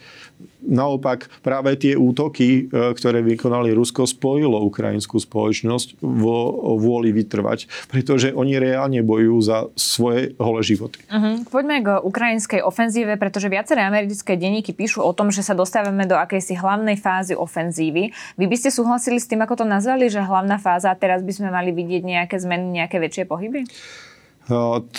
naopak 0.64 1.32
práve 1.40 1.76
tie 1.80 1.96
útoky, 1.96 2.68
e, 2.68 2.92
ktoré 2.94 3.24
vykonali 3.24 3.72
Rusko, 3.72 4.04
spojilo 4.04 4.60
ukrajinskú 4.68 5.16
spoločnosť 5.16 6.00
vo 6.04 6.52
vôli 6.76 7.12
vytrvať, 7.16 7.88
pretože 7.88 8.32
oni 8.36 8.60
reálne 8.60 9.00
bojujú 9.00 9.38
za 9.40 9.58
svoje 9.90 10.38
holé 10.38 10.62
životy. 10.62 11.02
Uh-huh. 11.10 11.42
Poďme 11.50 11.82
k 11.82 11.88
ukrajinskej 11.98 12.62
ofenzíve, 12.62 13.18
pretože 13.18 13.50
viaceré 13.50 13.82
americké 13.82 14.38
denníky 14.38 14.70
píšu 14.70 15.02
o 15.02 15.10
tom, 15.10 15.34
že 15.34 15.42
sa 15.42 15.58
dostávame 15.58 16.06
do 16.06 16.14
akejsi 16.14 16.54
hlavnej 16.54 16.94
fázy 16.94 17.34
ofenzívy. 17.34 18.14
Vy 18.38 18.46
by 18.46 18.56
ste 18.56 18.70
súhlasili 18.70 19.18
s 19.18 19.26
tým, 19.26 19.42
ako 19.42 19.60
to 19.60 19.66
nazvali, 19.66 20.06
že 20.06 20.22
hlavná 20.22 20.62
fáza 20.62 20.94
a 20.94 20.96
teraz 20.96 21.26
by 21.26 21.32
sme 21.34 21.50
mali 21.50 21.74
vidieť 21.74 22.06
nejaké 22.06 22.38
zmeny, 22.38 22.78
nejaké 22.78 23.02
väčšie 23.02 23.26
pohyby? 23.26 23.66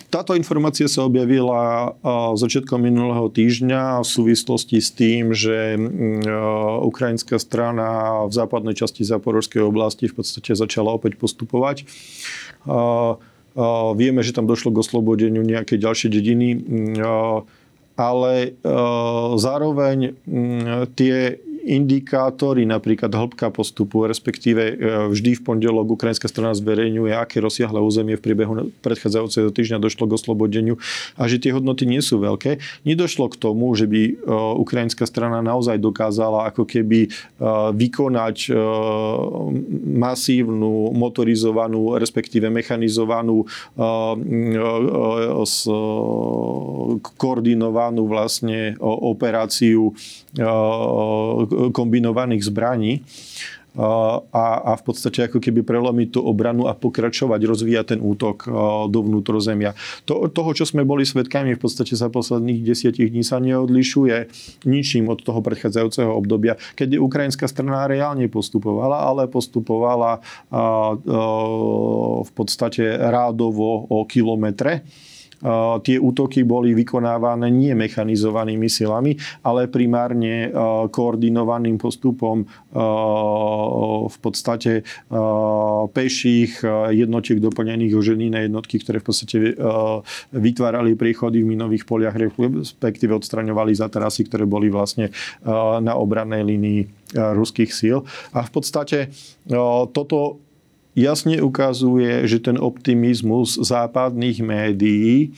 Táto 0.08 0.32
informácia 0.32 0.88
sa 0.88 1.04
objavila 1.04 1.92
začiatkom 2.40 2.88
minulého 2.88 3.28
týždňa 3.28 4.00
v 4.00 4.08
súvislosti 4.08 4.80
s 4.80 4.96
tým, 4.96 5.36
že 5.36 5.76
ukrajinská 6.88 7.36
strana 7.36 8.24
v 8.28 8.32
západnej 8.32 8.80
časti 8.80 9.04
Záporovskej 9.04 9.60
oblasti 9.60 10.08
v 10.08 10.24
podstate 10.24 10.56
začala 10.56 10.96
opäť 10.96 11.20
postupovať. 11.20 11.84
Vieme, 14.00 14.24
že 14.24 14.32
tam 14.32 14.48
došlo 14.48 14.72
k 14.72 14.80
oslobodeniu 14.80 15.44
nejakej 15.44 15.78
ďalšej 15.84 16.10
dediny, 16.12 16.50
ale 18.00 18.56
zároveň 19.36 20.16
tie 20.96 21.16
indikátory, 21.62 22.66
napríklad 22.66 23.14
hĺbka 23.14 23.54
postupu, 23.54 24.10
respektíve 24.10 24.62
e, 24.62 24.74
vždy 25.14 25.38
v 25.38 25.42
pondelok 25.46 25.94
ukrajinská 25.94 26.26
strana 26.26 26.58
zverejňuje, 26.58 27.14
aké 27.14 27.38
rozsiahle 27.38 27.78
územie 27.80 28.18
v 28.18 28.24
priebehu 28.24 28.54
predchádzajúceho 28.82 29.54
týždňa 29.54 29.78
došlo 29.78 30.10
k 30.10 30.16
oslobodeniu 30.18 30.76
a 31.16 31.30
že 31.30 31.38
tie 31.38 31.54
hodnoty 31.54 31.86
nie 31.86 32.02
sú 32.02 32.18
veľké. 32.20 32.58
Nedošlo 32.84 33.30
k 33.30 33.40
tomu, 33.40 33.70
že 33.78 33.86
by 33.86 34.02
e, 34.02 34.14
ukrajinská 34.58 35.06
strana 35.06 35.46
naozaj 35.46 35.78
dokázala 35.78 36.50
ako 36.50 36.66
keby 36.66 37.08
e, 37.08 37.10
vykonať 37.72 38.54
masívnu, 39.92 40.92
motorizovanú, 40.98 41.98
respektíve 41.98 42.50
mechanizovanú, 42.50 43.46
koordinovanú 47.18 48.04
vlastne 48.08 48.76
operáciu 48.82 49.94
kombinovaných 51.76 52.44
zbraní 52.48 53.04
a, 53.72 54.52
a 54.68 54.72
v 54.76 54.84
podstate 54.84 55.32
ako 55.32 55.40
keby 55.40 55.64
prelomiť 55.64 56.20
tú 56.20 56.20
obranu 56.28 56.68
a 56.68 56.76
pokračovať, 56.76 57.40
rozvíjať 57.40 57.86
ten 57.96 58.00
útok 58.04 58.44
do 58.92 59.00
vnútrozemia. 59.00 59.72
To, 60.04 60.28
toho, 60.28 60.52
čo 60.52 60.68
sme 60.68 60.84
boli 60.84 61.08
svetkami 61.08 61.56
v 61.56 61.62
podstate 61.64 61.96
za 61.96 62.12
posledných 62.12 62.68
desiatich 62.68 63.08
dní 63.08 63.24
sa 63.24 63.40
neodlišuje 63.40 64.28
ničím 64.68 65.08
od 65.08 65.24
toho 65.24 65.40
predchádzajúceho 65.40 66.12
obdobia, 66.12 66.60
keď 66.76 67.00
ukrajinská 67.00 67.48
strana 67.48 67.88
reálne 67.88 68.28
postupovala, 68.28 69.08
ale 69.08 69.32
postupovala 69.32 70.20
v 72.28 72.32
podstate 72.36 72.84
rádovo 73.00 73.88
o 73.88 74.04
kilometre 74.04 74.84
tie 75.82 75.98
útoky 75.98 76.46
boli 76.46 76.78
vykonávané 76.78 77.50
nie 77.50 77.74
mechanizovanými 77.74 78.70
silami, 78.70 79.18
ale 79.42 79.66
primárne 79.66 80.54
koordinovaným 80.94 81.82
postupom 81.82 82.46
v 84.06 84.18
podstate 84.22 84.86
peších 85.92 86.62
jednotiek 86.94 87.42
doplnených 87.42 87.94
o 87.98 88.02
ženíne 88.06 88.46
jednotky, 88.46 88.78
ktoré 88.78 89.02
v 89.02 89.06
podstate 89.10 89.38
vytvárali 90.32 90.94
príchody 90.94 91.42
v 91.42 91.58
minových 91.58 91.90
poliach, 91.90 92.14
respektíve 92.16 93.18
odstraňovali 93.18 93.74
zatarasy, 93.74 94.30
ktoré 94.30 94.46
boli 94.46 94.70
vlastne 94.70 95.10
na 95.82 95.98
obrannej 95.98 96.46
línii 96.46 96.82
ruských 97.18 97.74
síl. 97.74 98.06
A 98.32 98.46
v 98.46 98.52
podstate 98.54 99.10
toto 99.92 100.40
jasne 100.96 101.40
ukazuje, 101.40 102.28
že 102.28 102.38
ten 102.40 102.60
optimizmus 102.60 103.60
západných 103.62 104.44
médií, 104.44 105.32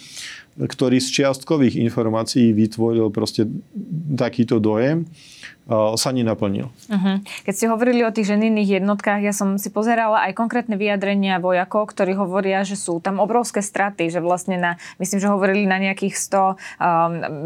ktorý 0.57 1.01
z 1.01 1.09
čiastkových 1.21 1.81
informácií 1.81 2.53
vytvoril 2.53 3.09
proste 3.09 3.49
takýto 4.13 4.61
dojem, 4.61 5.09
sa 5.71 6.11
nenaplnil. 6.11 6.67
Uh-huh. 6.67 7.15
Keď 7.47 7.53
ste 7.55 7.71
hovorili 7.71 8.03
o 8.03 8.11
tých 8.11 8.35
ženinných 8.35 8.83
jednotkách, 8.83 9.23
ja 9.23 9.31
som 9.31 9.55
si 9.55 9.71
pozerala 9.71 10.27
aj 10.27 10.35
konkrétne 10.35 10.75
vyjadrenia 10.75 11.39
vojakov, 11.39 11.87
ktorí 11.95 12.19
hovoria, 12.19 12.67
že 12.67 12.75
sú 12.75 12.99
tam 12.99 13.23
obrovské 13.23 13.63
straty, 13.63 14.11
že 14.11 14.19
vlastne 14.19 14.59
na, 14.59 14.75
myslím, 14.99 15.23
že 15.23 15.31
hovorili 15.31 15.63
na 15.63 15.79
nejakých 15.79 16.19
100 16.19 16.35
um, 16.35 16.55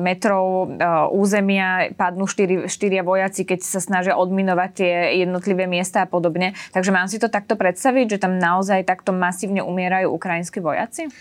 metrov 0.02 0.46
uh, 0.66 1.06
územia 1.14 1.94
padnú 1.94 2.26
štyri, 2.26 2.66
štyria 2.66 3.06
vojaci, 3.06 3.46
keď 3.46 3.62
sa 3.62 3.78
snažia 3.78 4.18
odminovať 4.18 4.70
tie 4.74 4.94
jednotlivé 5.22 5.70
miesta 5.70 6.02
a 6.02 6.10
podobne. 6.10 6.58
Takže 6.74 6.90
mám 6.90 7.06
si 7.06 7.22
to 7.22 7.30
takto 7.30 7.54
predstaviť, 7.54 8.18
že 8.18 8.22
tam 8.26 8.42
naozaj 8.42 8.82
takto 8.82 9.14
masívne 9.14 9.62
umierajú 9.62 10.10
ukrajinskí 10.10 10.58
vojaci? 10.58 11.14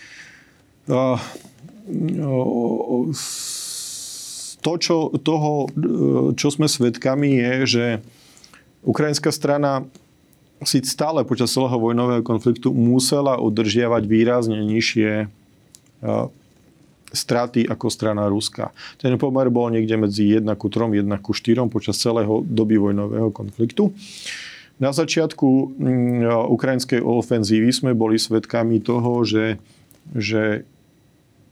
Uh, 0.89 1.21
to, 4.61 4.71
čo, 4.75 5.15
toho, 5.23 5.71
čo 6.35 6.47
sme 6.51 6.67
svedkami, 6.67 7.39
je, 7.39 7.53
že 7.65 7.85
ukrajinská 8.83 9.31
strana 9.31 9.87
si 10.65 10.81
stále 10.81 11.21
počas 11.23 11.53
celého 11.53 11.77
vojnového 11.77 12.25
konfliktu 12.25 12.73
musela 12.73 13.37
udržiavať 13.37 14.03
výrazne 14.09 14.59
nižšie 14.65 15.29
straty 17.07 17.63
ako 17.69 17.87
strana 17.87 18.27
Ruska. 18.27 18.75
Ten 18.99 19.15
pomer 19.15 19.47
bol 19.47 19.71
niekde 19.71 19.95
medzi 19.95 20.27
1 20.35 20.43
ku 20.59 20.67
3, 20.67 20.91
1 20.91 21.07
ku 21.23 21.31
4 21.31 21.63
počas 21.71 21.95
celého 21.95 22.43
doby 22.43 22.75
vojnového 22.75 23.31
konfliktu. 23.31 23.95
Na 24.77 24.93
začiatku 24.93 25.79
ukrajinskej 26.53 27.01
ofenzívy 27.01 27.69
sme 27.73 27.91
boli 27.97 28.21
svedkami 28.21 28.77
toho, 28.77 29.25
že, 29.25 29.57
že 30.13 30.67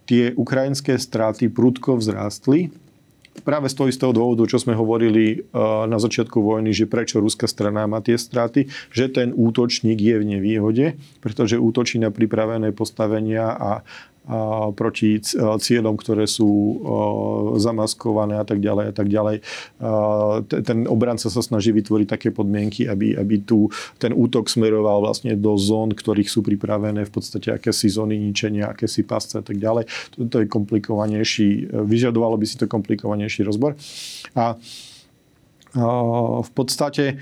tie 0.06 0.32
ukrajinské 0.38 0.98
straty 0.98 1.50
prudko 1.50 1.98
vzrástli. 1.98 2.70
Práve 3.44 3.68
z 3.68 3.76
toho 3.76 3.92
istého 3.92 4.16
dôvodu, 4.16 4.48
čo 4.48 4.64
sme 4.64 4.72
hovorili 4.72 5.26
eh, 5.36 5.42
na 5.86 6.00
začiatku 6.00 6.40
vojny, 6.40 6.72
že 6.72 6.88
prečo 6.88 7.20
ruská 7.20 7.52
strana 7.52 7.84
má 7.84 8.00
tie 8.00 8.16
straty, 8.16 8.72
že 8.96 9.12
ten 9.12 9.36
útočník 9.36 10.00
je 10.00 10.16
v 10.16 10.26
nevýhode, 10.26 10.96
pretože 11.20 11.60
útočí 11.60 12.00
na 12.00 12.16
pripravené 12.16 12.72
postavenia 12.72 13.52
a, 13.52 13.84
proti 14.74 15.22
cieľom, 15.62 15.94
ktoré 16.02 16.26
sú 16.26 16.82
zamaskované 17.62 18.42
a 18.42 18.46
tak 18.46 18.58
ďalej 18.58 18.86
a 18.90 18.94
tak 18.98 19.06
ďalej. 19.06 19.38
Ten 20.50 20.90
obranca 20.90 21.30
sa 21.30 21.42
snaží 21.46 21.70
vytvoriť 21.70 22.08
také 22.10 22.34
podmienky, 22.34 22.90
aby, 22.90 23.14
aby 23.14 23.46
tu 23.46 23.70
ten 24.02 24.10
útok 24.18 24.50
smeroval 24.50 25.06
vlastne 25.06 25.38
do 25.38 25.54
zón, 25.62 25.94
ktorých 25.94 26.26
sú 26.26 26.42
pripravené 26.42 27.06
v 27.06 27.12
podstate 27.14 27.54
akési 27.54 27.86
zóny 27.86 28.18
ničenia, 28.18 28.74
akési 28.74 29.06
pasce 29.06 29.38
a 29.38 29.46
tak 29.46 29.62
ďalej. 29.62 29.86
To 30.18 30.42
je 30.42 30.50
komplikovanejší, 30.50 31.70
vyžadovalo 31.86 32.42
by 32.42 32.46
si 32.50 32.58
to 32.58 32.66
komplikovanejší 32.66 33.46
rozbor. 33.46 33.78
A 34.34 34.58
v 36.42 36.52
podstate 36.58 37.22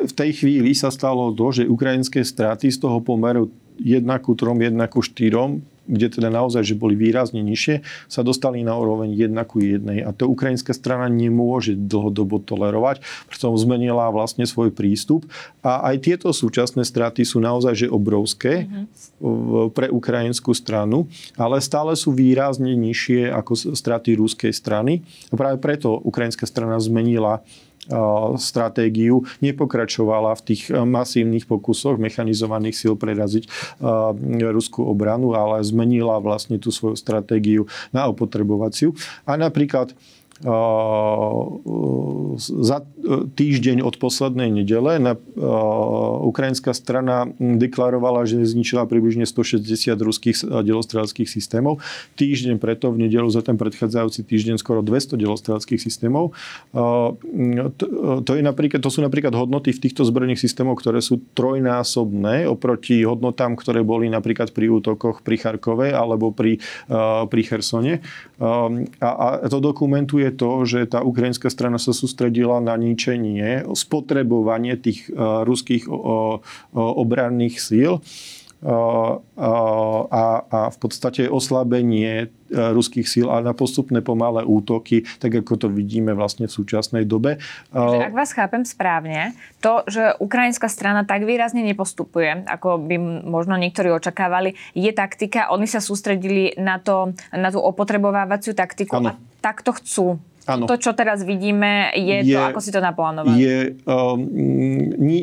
v 0.00 0.12
tej 0.18 0.30
chvíli 0.42 0.74
sa 0.74 0.90
stalo 0.90 1.30
to, 1.30 1.46
že 1.54 1.70
ukrajinské 1.70 2.26
straty 2.26 2.66
z 2.74 2.82
toho 2.82 2.98
pomeru 2.98 3.46
1 3.80 4.04
ku 4.20 4.36
3, 4.36 4.52
1 4.52 4.76
ku 4.92 5.00
4, 5.00 5.80
kde 5.90 6.06
teda 6.06 6.30
naozaj, 6.30 6.62
že 6.62 6.78
boli 6.78 6.94
výrazne 6.94 7.42
nižšie, 7.42 7.82
sa 8.06 8.22
dostali 8.22 8.62
na 8.62 8.78
úroveň 8.78 9.10
1 9.10 9.34
ku 9.50 9.58
1. 9.58 10.06
A 10.06 10.10
to 10.14 10.30
ukrajinská 10.30 10.70
strana 10.70 11.10
nemôže 11.10 11.74
dlhodobo 11.74 12.38
tolerovať, 12.38 13.02
preto 13.26 13.50
zmenila 13.58 14.06
vlastne 14.14 14.46
svoj 14.46 14.70
prístup. 14.70 15.26
A 15.66 15.90
aj 15.90 16.06
tieto 16.06 16.30
súčasné 16.30 16.86
straty 16.86 17.26
sú 17.26 17.42
naozaj 17.42 17.86
že 17.86 17.88
obrovské 17.90 18.70
mm-hmm. 18.70 19.74
pre 19.74 19.90
ukrajinskú 19.90 20.54
stranu, 20.54 21.10
ale 21.34 21.58
stále 21.58 21.98
sú 21.98 22.14
výrazne 22.14 22.78
nižšie 22.78 23.34
ako 23.34 23.74
straty 23.74 24.14
ruskej 24.14 24.54
strany. 24.54 25.02
A 25.32 25.34
práve 25.34 25.58
preto 25.58 25.98
ukrajinská 26.06 26.46
strana 26.46 26.78
zmenila 26.78 27.42
stratégiu, 28.36 29.24
nepokračovala 29.40 30.36
v 30.36 30.44
tých 30.52 30.68
masívnych 30.68 31.48
pokusoch 31.48 31.96
mechanizovaných 31.96 32.76
síl 32.76 32.94
preraziť 32.94 33.48
ruskú 34.52 34.84
obranu, 34.84 35.32
ale 35.32 35.64
zmenila 35.64 36.20
vlastne 36.20 36.60
tú 36.60 36.68
svoju 36.68 36.94
stratégiu 36.94 37.64
na 37.90 38.04
opotrebovaciu. 38.06 38.92
A 39.24 39.40
napríklad 39.40 39.96
za 42.40 42.78
týždeň 43.08 43.82
od 43.82 43.96
poslednej 43.96 44.52
nedele 44.52 45.00
na, 45.00 45.16
ukrajinská 46.20 46.76
strana 46.76 47.26
deklarovala, 47.38 48.28
že 48.28 48.44
zničila 48.44 48.84
približne 48.86 49.24
160 49.24 49.66
ruských 49.96 50.36
delostrelských 50.44 51.28
systémov. 51.28 51.80
Týždeň 52.16 52.60
preto 52.60 52.92
v 52.92 53.08
nedelu 53.08 53.26
za 53.32 53.40
ten 53.40 53.56
predchádzajúci 53.56 54.24
týždeň 54.24 54.56
skoro 54.60 54.84
200 54.84 55.16
delostrelských 55.16 55.80
systémov. 55.80 56.36
To, 56.72 57.86
to, 58.22 58.32
je 58.36 58.42
napríklad, 58.44 58.80
to 58.84 58.90
sú 58.92 59.00
napríklad 59.00 59.32
hodnoty 59.34 59.72
v 59.72 59.82
týchto 59.88 60.04
zbrojných 60.06 60.38
systémoch, 60.38 60.78
ktoré 60.80 61.00
sú 61.00 61.22
trojnásobné 61.34 62.46
oproti 62.46 63.02
hodnotám, 63.02 63.56
ktoré 63.56 63.82
boli 63.82 64.12
napríklad 64.12 64.52
pri 64.52 64.70
útokoch 64.70 65.24
pri 65.24 65.36
Charkove 65.40 65.90
alebo 65.90 66.30
pri, 66.30 66.60
pri 67.26 67.42
Chersone. 67.42 68.04
A, 68.40 69.08
a 69.08 69.26
to 69.48 69.58
dokumentuje 69.60 70.32
to, 70.34 70.64
že 70.64 70.88
tá 70.90 71.04
ukrajinská 71.04 71.48
strana 71.52 71.76
sa 71.76 71.92
sústredila 71.92 72.60
na 72.60 72.76
ničenie, 72.90 73.70
spotrebovanie 73.78 74.74
tých 74.74 75.06
uh, 75.14 75.46
ruských 75.46 75.86
obranných 76.74 77.56
síl 77.62 78.02
a, 78.60 80.28
a 80.44 80.60
v 80.68 80.78
podstate 80.78 81.24
oslabenie 81.32 82.28
ruských 82.50 83.08
síl 83.08 83.26
a 83.32 83.40
na 83.40 83.56
postupné 83.56 84.04
pomalé 84.04 84.44
útoky, 84.44 85.08
tak 85.16 85.32
ako 85.40 85.56
to 85.56 85.68
vidíme 85.72 86.12
vlastne 86.12 86.44
v 86.44 86.52
súčasnej 86.52 87.08
dobe. 87.08 87.40
Takže 87.72 88.12
ak 88.12 88.16
vás 88.16 88.30
chápem 88.36 88.62
správne, 88.68 89.32
to, 89.64 89.80
že 89.88 90.12
ukrajinská 90.20 90.68
strana 90.68 91.08
tak 91.08 91.24
výrazne 91.24 91.64
nepostupuje, 91.64 92.44
ako 92.44 92.76
by 92.84 92.96
možno 93.24 93.56
niektorí 93.56 93.88
očakávali, 93.96 94.58
je 94.76 94.92
taktika, 94.92 95.48
oni 95.54 95.64
sa 95.64 95.80
sústredili 95.80 96.52
na, 96.60 96.76
to, 96.76 97.16
na 97.32 97.48
tú 97.48 97.64
opotrebovávaciu 97.64 98.52
taktiku 98.52 99.00
ano. 99.00 99.16
a 99.16 99.18
takto 99.40 99.72
chcú 99.72 100.20
Ano. 100.48 100.64
To, 100.64 100.80
čo 100.80 100.96
teraz 100.96 101.20
vidíme, 101.20 101.92
je, 101.92 102.24
je 102.24 102.32
to, 102.32 102.40
ako 102.40 102.60
si 102.64 102.70
to 102.72 102.80
naplánovali? 102.80 103.36
Je, 103.36 103.58
um, 103.84 104.16
nie, 104.96 105.20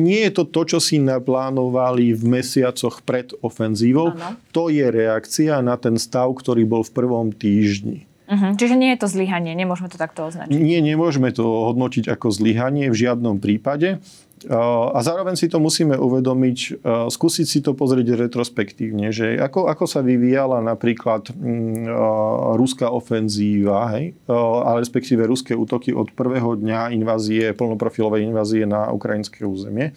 nie 0.00 0.20
je 0.26 0.32
to 0.32 0.48
to, 0.48 0.76
čo 0.76 0.78
si 0.80 0.96
naplánovali 0.96 2.16
v 2.16 2.22
mesiacoch 2.40 3.04
pred 3.04 3.36
ofenzívou. 3.44 4.16
Ano. 4.16 4.40
To 4.56 4.72
je 4.72 4.88
reakcia 4.88 5.60
na 5.60 5.76
ten 5.76 6.00
stav, 6.00 6.32
ktorý 6.32 6.64
bol 6.64 6.82
v 6.82 6.92
prvom 6.96 7.28
týždni. 7.30 8.08
Uh-huh. 8.26 8.58
Čiže 8.58 8.74
nie 8.74 8.90
je 8.96 8.98
to 8.98 9.06
zlyhanie, 9.06 9.54
nemôžeme 9.54 9.86
to 9.86 9.94
takto 9.94 10.26
označiť. 10.26 10.50
Nie, 10.50 10.82
nemôžeme 10.82 11.30
to 11.30 11.46
hodnotiť 11.70 12.10
ako 12.10 12.34
zlyhanie 12.34 12.90
v 12.90 12.96
žiadnom 13.06 13.38
prípade. 13.38 14.02
A 14.46 14.98
zároveň 15.02 15.34
si 15.34 15.50
to 15.50 15.58
musíme 15.58 15.98
uvedomiť, 15.98 16.86
skúsiť 17.10 17.46
si 17.46 17.58
to 17.62 17.74
pozrieť 17.74 18.14
retrospektívne, 18.14 19.10
že 19.10 19.34
ako, 19.42 19.66
ako 19.66 19.84
sa 19.90 20.06
vyvíjala 20.06 20.62
napríklad 20.62 21.34
mm, 21.34 21.90
ruská 22.54 22.86
ofenzíva, 22.86 23.90
hej, 23.98 24.14
ale 24.30 24.86
respektíve 24.86 25.26
ruské 25.26 25.58
útoky 25.58 25.90
od 25.90 26.14
prvého 26.14 26.54
dňa 26.54 26.94
invázie, 26.94 27.50
plnoprofilovej 27.58 28.22
invázie 28.22 28.62
na 28.70 28.86
ukrajinské 28.94 29.42
územie. 29.42 29.90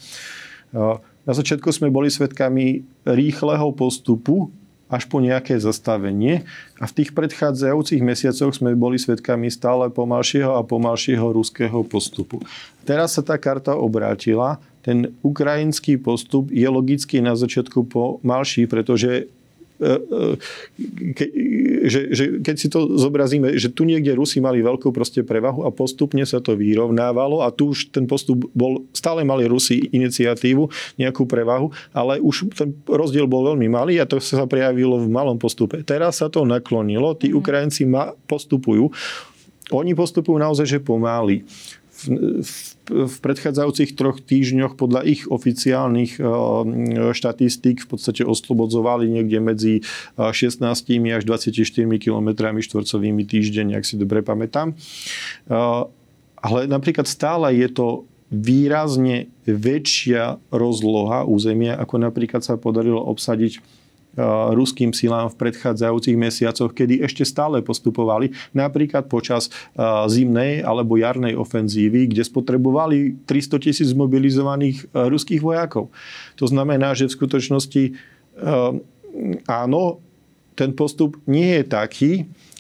Na 1.30 1.34
začiatku 1.38 1.70
sme 1.70 1.94
boli 1.94 2.10
svedkami 2.10 2.82
rýchleho 3.06 3.70
postupu 3.78 4.50
až 4.90 5.06
po 5.06 5.22
nejaké 5.22 5.62
zastavenie 5.62 6.44
a 6.82 6.90
v 6.90 6.96
tých 6.98 7.14
predchádzajúcich 7.14 8.02
mesiacoch 8.02 8.58
sme 8.58 8.74
boli 8.74 8.98
svedkami 8.98 9.54
stále 9.54 9.94
pomalšieho 9.94 10.58
a 10.58 10.66
pomalšieho 10.66 11.30
ruského 11.30 11.86
postupu. 11.86 12.42
Teraz 12.84 13.16
sa 13.16 13.22
tá 13.22 13.38
karta 13.38 13.78
obrátila, 13.78 14.58
ten 14.82 15.14
ukrajinský 15.22 16.02
postup 16.02 16.50
je 16.50 16.66
logicky 16.66 17.22
na 17.22 17.38
začiatku 17.38 17.86
pomalší, 17.86 18.66
pretože 18.66 19.30
ke, 21.16 21.26
že, 21.88 22.12
že 22.12 22.24
keď 22.44 22.56
si 22.60 22.68
to 22.68 23.00
zobrazíme, 23.00 23.56
že 23.56 23.72
tu 23.72 23.88
niekde 23.88 24.12
Rusi 24.12 24.44
mali 24.44 24.60
veľkú 24.60 24.92
proste 24.92 25.24
prevahu 25.24 25.64
a 25.64 25.72
postupne 25.72 26.22
sa 26.28 26.44
to 26.44 26.60
vyrovnávalo 26.60 27.40
a 27.42 27.50
tu 27.50 27.72
už 27.72 27.96
ten 27.96 28.04
postup 28.04 28.44
bol, 28.52 28.84
stále 28.92 29.24
mali 29.24 29.48
Rusi 29.48 29.88
iniciatívu, 29.90 30.68
nejakú 31.00 31.24
prevahu, 31.24 31.72
ale 31.96 32.20
už 32.20 32.52
ten 32.52 32.76
rozdiel 32.84 33.24
bol 33.26 33.48
veľmi 33.56 33.72
malý 33.72 34.04
a 34.04 34.06
to 34.06 34.20
sa 34.20 34.44
prejavilo 34.44 35.00
v 35.00 35.08
malom 35.08 35.40
postupe. 35.40 35.80
Teraz 35.88 36.20
sa 36.20 36.28
to 36.28 36.44
naklonilo, 36.44 37.16
tí 37.16 37.32
mm. 37.32 37.40
Ukrajinci 37.40 37.88
ma, 37.88 38.12
postupujú, 38.28 38.92
oni 39.70 39.94
postupujú 39.94 40.38
naozaj, 40.42 40.66
že 40.66 40.80
pomaly 40.82 41.46
v, 42.08 42.52
v 42.90 43.16
predchádzajúcich 43.20 43.94
troch 44.00 44.24
týždňoch 44.24 44.80
podľa 44.80 45.04
ich 45.04 45.28
oficiálnych 45.28 46.18
eh, 46.18 46.26
štatistík 47.12 47.84
v 47.84 47.88
podstate 47.88 48.24
oslobodzovali 48.24 49.10
niekde 49.10 49.40
medzi 49.44 49.74
16 50.16 50.64
eh, 50.64 51.16
až 51.16 51.24
24 51.28 51.56
km 52.00 52.30
štvorcovými 52.60 53.24
týždeň, 53.28 53.80
ak 53.80 53.84
si 53.84 53.96
dobre 54.00 54.24
pamätám. 54.24 54.74
Eh, 54.74 55.84
ale 56.40 56.60
napríklad 56.72 57.04
stále 57.06 57.52
je 57.52 57.68
to 57.68 57.88
výrazne 58.30 59.28
väčšia 59.50 60.38
rozloha 60.54 61.26
územia, 61.26 61.76
ako 61.76 61.98
napríklad 61.98 62.46
sa 62.46 62.56
podarilo 62.62 63.02
obsadiť 63.02 63.60
ruským 64.54 64.90
silám 64.90 65.30
v 65.30 65.38
predchádzajúcich 65.38 66.18
mesiacoch, 66.18 66.74
kedy 66.74 67.06
ešte 67.06 67.24
stále 67.24 67.62
postupovali, 67.62 68.34
napríklad 68.58 69.06
počas 69.06 69.54
zimnej 70.10 70.66
alebo 70.66 70.98
jarnej 70.98 71.38
ofenzívy, 71.38 72.10
kde 72.10 72.26
spotrebovali 72.26 73.22
300 73.30 73.64
tisíc 73.64 73.90
mobilizovaných 73.94 74.90
ruských 74.92 75.40
vojakov. 75.40 75.94
To 76.42 76.46
znamená, 76.50 76.98
že 76.98 77.06
v 77.06 77.16
skutočnosti 77.16 77.84
áno, 79.46 80.02
ten 80.58 80.76
postup 80.76 81.16
nie 81.24 81.62
je 81.62 81.64
taký, 81.64 82.12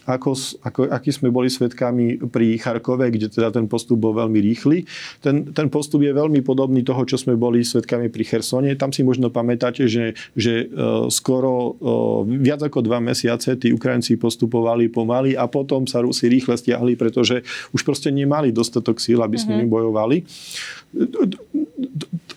ako, 0.09 0.33
ako, 0.65 0.79
aký 0.89 1.13
sme 1.13 1.29
boli 1.29 1.53
svetkami 1.53 2.17
pri 2.33 2.57
Charkove, 2.57 3.13
kde 3.13 3.29
teda 3.29 3.53
ten 3.53 3.69
postup 3.69 4.01
bol 4.01 4.17
veľmi 4.17 4.41
rýchly. 4.41 4.89
Ten, 5.21 5.53
ten 5.53 5.69
postup 5.69 6.01
je 6.01 6.09
veľmi 6.09 6.41
podobný 6.41 6.81
toho, 6.81 7.05
čo 7.05 7.21
sme 7.21 7.37
boli 7.37 7.61
svetkami 7.61 8.09
pri 8.09 8.23
Chersone. 8.25 8.73
Tam 8.73 8.89
si 8.89 9.05
možno 9.05 9.29
pamätáte, 9.29 9.85
že, 9.85 10.17
že 10.33 10.65
uh, 10.65 11.05
skoro 11.13 11.77
uh, 11.77 12.25
viac 12.25 12.65
ako 12.65 12.81
dva 12.81 12.97
mesiace 12.97 13.53
tí 13.61 13.69
Ukrajinci 13.69 14.17
postupovali 14.17 14.89
pomaly 14.89 15.37
a 15.37 15.45
potom 15.45 15.85
sa 15.85 16.01
Rusi 16.01 16.25
rýchle 16.25 16.57
stiahli, 16.57 16.97
pretože 16.97 17.45
už 17.69 17.85
proste 17.85 18.09
nemali 18.09 18.49
dostatok 18.49 18.97
síl, 18.97 19.21
aby 19.21 19.37
s 19.37 19.45
mm-hmm. 19.45 19.61
nimi 19.61 19.65
bojovali 19.69 20.17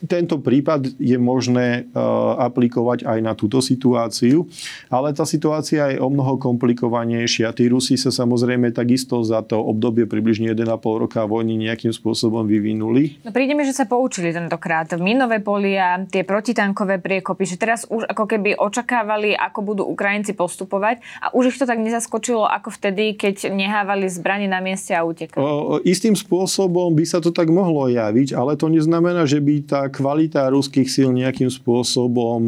tento 0.02 0.36
prípad 0.42 0.98
je 0.98 1.16
možné 1.16 1.86
e, 1.88 2.00
aplikovať 2.42 3.06
aj 3.06 3.18
na 3.22 3.32
túto 3.32 3.62
situáciu, 3.62 4.44
ale 4.90 5.14
tá 5.14 5.22
situácia 5.22 5.94
je 5.94 5.98
o 6.02 6.08
mnoho 6.10 6.36
komplikovanejšia. 6.36 7.54
Tí 7.54 7.61
Rusi 7.68 7.98
sa 7.98 8.14
samozrejme 8.14 8.70
takisto 8.70 9.20
za 9.26 9.42
to 9.42 9.58
obdobie 9.58 10.06
približne 10.06 10.54
1,5 10.54 11.02
roka 11.06 11.26
vojny 11.26 11.58
nejakým 11.58 11.90
spôsobom 11.90 12.46
vyvinuli. 12.46 13.22
No 13.26 13.30
príde 13.30 13.52
mi, 13.52 13.66
že 13.66 13.76
sa 13.76 13.84
poučili 13.84 14.32
tentokrát. 14.32 14.90
Minové 14.96 15.42
polia, 15.42 16.02
tie 16.08 16.22
protitankové 16.22 17.02
priekopy, 17.02 17.44
že 17.44 17.56
teraz 17.60 17.84
už 17.90 18.06
ako 18.08 18.24
keby 18.26 18.56
očakávali, 18.58 19.36
ako 19.36 19.58
budú 19.62 19.82
Ukrajinci 19.86 20.32
postupovať 20.32 21.02
a 21.20 21.34
už 21.34 21.52
ich 21.52 21.58
to 21.58 21.66
tak 21.68 21.78
nezaskočilo 21.78 22.46
ako 22.48 22.72
vtedy, 22.72 23.14
keď 23.18 23.52
nehávali 23.52 24.08
zbranie 24.08 24.48
na 24.48 24.62
mieste 24.62 24.94
a 24.96 25.04
utekali. 25.04 25.42
O, 25.42 25.78
istým 25.82 26.14
spôsobom 26.14 26.94
by 26.94 27.04
sa 27.04 27.18
to 27.18 27.34
tak 27.34 27.50
mohlo 27.50 27.90
javiť, 27.90 28.34
ale 28.36 28.54
to 28.56 28.70
neznamená, 28.70 29.26
že 29.26 29.42
by 29.42 29.54
tá 29.66 29.82
kvalita 29.90 30.48
ruských 30.52 30.88
síl 30.88 31.10
nejakým 31.12 31.50
spôsobom 31.50 32.40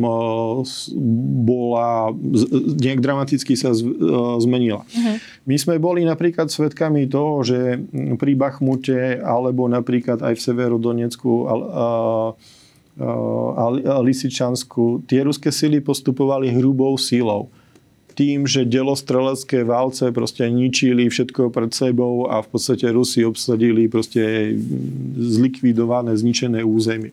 bola, 1.45 2.15
nejak 2.81 3.01
dramaticky 3.01 3.57
sa 3.57 3.75
zmenila. 4.41 4.87
Uh-huh. 5.05 5.21
My 5.45 5.57
sme 5.61 5.77
boli 5.77 6.09
napríklad 6.09 6.49
svedkami 6.49 7.05
toho, 7.05 7.45
že 7.45 7.77
pri 8.17 8.33
Bachmute 8.33 9.21
alebo 9.21 9.69
napríklad 9.69 10.25
aj 10.25 10.41
v 10.41 10.45
Severodonecku 10.49 11.33
a, 11.45 11.55
a, 11.61 11.89
a 13.69 13.97
Lisičansku 14.01 15.05
tie 15.05 15.21
ruské 15.29 15.53
sily 15.53 15.85
postupovali 15.85 16.49
hrubou 16.49 16.97
sílou 16.97 17.53
tým, 18.15 18.47
že 18.47 18.63
delostrelecké 18.63 19.67
válce 19.67 20.15
proste 20.15 20.47
ničili 20.47 21.11
všetko 21.11 21.51
pred 21.51 21.75
sebou 21.75 22.31
a 22.31 22.41
v 22.41 22.49
podstate 22.49 22.87
Rusi 22.95 23.27
obsadili 23.27 23.91
proste 23.91 24.55
zlikvidované, 25.19 26.15
zničené 26.15 26.63
územie. 26.63 27.11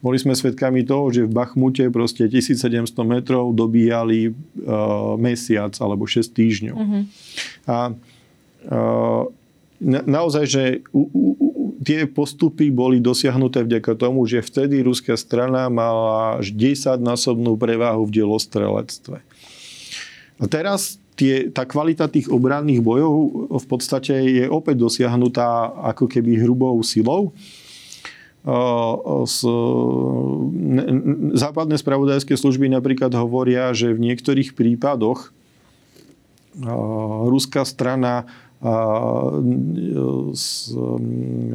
Boli 0.00 0.16
sme 0.16 0.32
svedkami 0.32 0.80
toho, 0.80 1.12
že 1.12 1.28
v 1.28 1.32
Bachmute 1.32 1.92
proste 1.92 2.24
1700 2.24 2.88
metrov 3.04 3.52
dobíjali 3.52 4.32
uh, 4.32 5.14
mesiac 5.20 5.76
alebo 5.76 6.08
6 6.08 6.24
týždňov. 6.32 6.76
Mm-hmm. 6.76 7.02
A 7.68 7.76
uh, 7.92 9.22
na, 9.80 10.00
naozaj, 10.04 10.44
že 10.48 10.64
u, 10.92 11.04
u, 11.08 11.24
tie 11.84 12.08
postupy 12.08 12.68
boli 12.72 13.00
dosiahnuté 13.00 13.64
vďaka 13.64 13.92
tomu, 13.96 14.24
že 14.28 14.44
vtedy 14.44 14.84
ruská 14.84 15.16
strana 15.16 15.68
mala 15.72 16.40
až 16.40 16.52
10-násobnú 16.52 17.56
prevahu 17.56 18.04
v 18.08 18.24
delostrelectve. 18.24 19.20
A 20.40 20.44
teraz 20.48 21.00
tie, 21.20 21.52
tá 21.52 21.68
kvalita 21.68 22.08
tých 22.08 22.32
obranných 22.32 22.80
bojov 22.80 23.12
v 23.52 23.66
podstate 23.68 24.16
je 24.16 24.44
opäť 24.48 24.80
dosiahnutá 24.80 25.68
ako 25.92 26.08
keby 26.08 26.40
hrubou 26.40 26.80
silou 26.80 27.36
z, 29.26 29.38
západné 31.36 31.76
spravodajské 31.76 32.34
služby 32.40 32.72
napríklad 32.72 33.12
hovoria, 33.12 33.76
že 33.76 33.92
v 33.92 34.00
niektorých 34.00 34.56
prípadoch 34.56 35.28
ruská 37.28 37.68
strana 37.68 38.24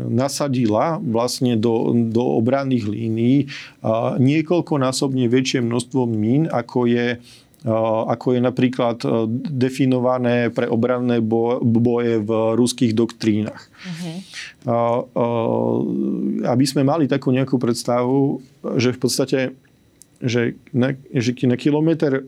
nasadila 0.10 0.98
vlastne 1.06 1.54
do, 1.54 1.93
do 2.10 2.24
obranných 2.41 2.86
línií 2.89 3.38
niekoľkonásobne 4.17 5.30
väčšie 5.30 5.62
množstvo 5.62 6.10
mín, 6.10 6.50
ako 6.50 6.89
je 6.89 7.21
ako 7.65 8.38
je 8.38 8.41
napríklad 8.45 8.97
definované 9.49 10.54
pre 10.54 10.69
obranné 10.69 11.17
boje 11.17 12.21
v 12.21 12.30
ruských 12.54 12.93
doktrínach. 12.93 13.65
Uh-huh. 13.65 14.17
Aby 16.45 16.65
sme 16.69 16.86
mali 16.86 17.10
takú 17.10 17.34
nejakú 17.34 17.58
predstavu, 17.58 18.38
že 18.78 18.93
v 18.93 18.99
podstate 19.01 19.39
že 20.21 20.56
na, 20.71 20.95
že 21.12 21.36
na 21.43 21.60
kilometr 21.60 22.23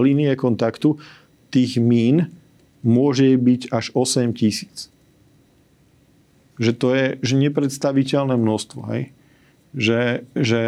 línie 0.00 0.32
kontaktu 0.38 0.96
tých 1.52 1.76
mín 1.76 2.32
môže 2.86 3.36
byť 3.36 3.68
až 3.74 3.92
8 3.92 4.32
tisíc. 4.32 4.88
Že 6.56 6.72
to 6.72 6.88
je 6.96 7.06
že 7.20 7.34
nepredstaviteľné 7.36 8.40
množstvo. 8.40 8.80
Hej? 8.94 9.02
Že, 9.76 10.00
že... 10.32 10.62